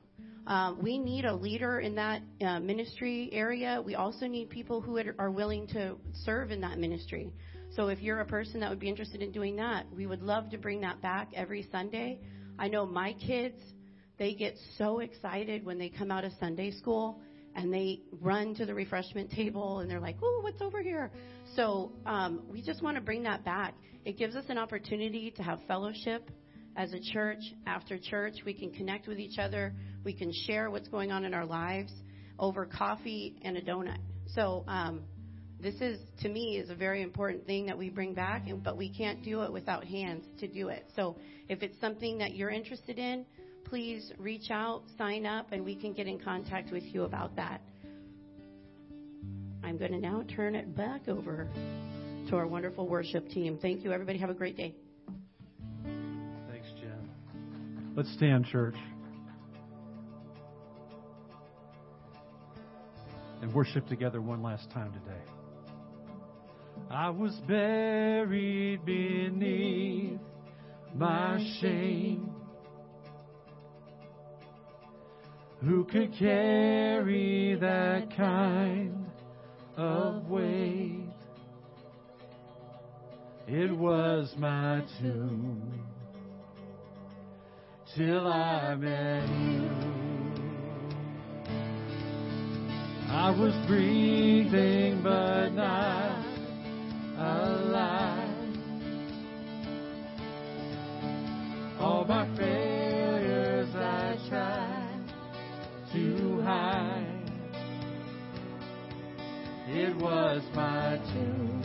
[0.47, 3.83] Uh, we need a leader in that uh, ministry area.
[3.85, 7.33] We also need people who are willing to serve in that ministry.
[7.75, 10.51] So if you're a person that would be interested in doing that, we would love
[10.51, 12.21] to bring that back every Sunday.
[12.59, 13.57] I know my kids,
[14.19, 17.21] they get so excited when they come out of Sunday school
[17.55, 21.11] and they run to the refreshment table and they're like, "Oh, what's over here?"
[21.55, 23.74] So um, we just want to bring that back.
[24.05, 26.31] It gives us an opportunity to have fellowship
[26.77, 27.43] as a church.
[27.66, 29.74] After church, we can connect with each other.
[30.05, 31.93] We can share what's going on in our lives
[32.39, 33.99] over coffee and a donut.
[34.35, 35.03] So, um,
[35.61, 38.93] this is, to me, is a very important thing that we bring back, but we
[38.93, 40.87] can't do it without hands to do it.
[40.97, 41.16] So,
[41.49, 43.24] if it's something that you're interested in,
[43.65, 47.61] please reach out, sign up, and we can get in contact with you about that.
[49.65, 51.49] I'm going to now turn it back over
[52.29, 53.59] to our wonderful worship team.
[53.61, 54.19] Thank you, everybody.
[54.19, 54.75] Have a great day.
[55.85, 57.09] Thanks, Jen.
[57.97, 58.77] Let's stand, church.
[63.43, 65.21] and worship together one last time today.
[66.89, 70.21] I was buried beneath
[70.95, 72.32] my shame.
[75.65, 79.07] Who could carry that kind
[79.77, 81.07] of weight?
[83.47, 85.87] It was my tomb
[87.95, 89.71] till I met you.
[93.09, 96.25] I was breathing but not
[97.17, 98.22] alive.
[110.03, 111.62] Was my tomb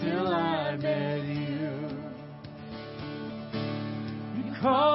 [0.00, 1.68] till I met you.
[4.38, 4.91] You called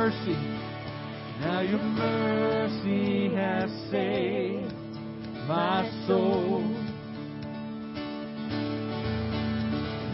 [0.00, 0.40] mercy,
[1.40, 4.72] now your mercy has saved
[5.46, 6.62] my soul.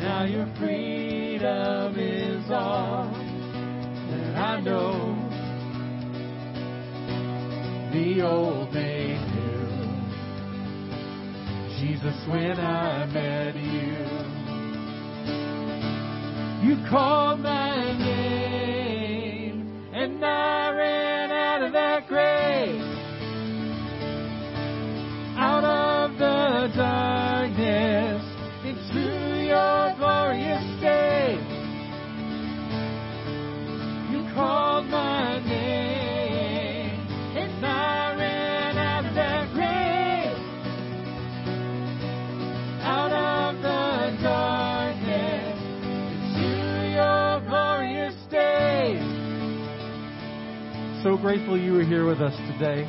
[0.02, 3.12] Now your freedom is all
[4.10, 5.14] that I know.
[7.92, 9.66] The old made new.
[11.78, 13.94] Jesus, when I met you,
[16.68, 17.55] you called my
[51.26, 52.84] grateful you were here with us today.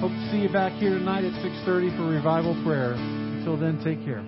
[0.00, 2.92] Hope to see you back here tonight at 6:30 for revival prayer.
[2.92, 4.24] Until then, take care.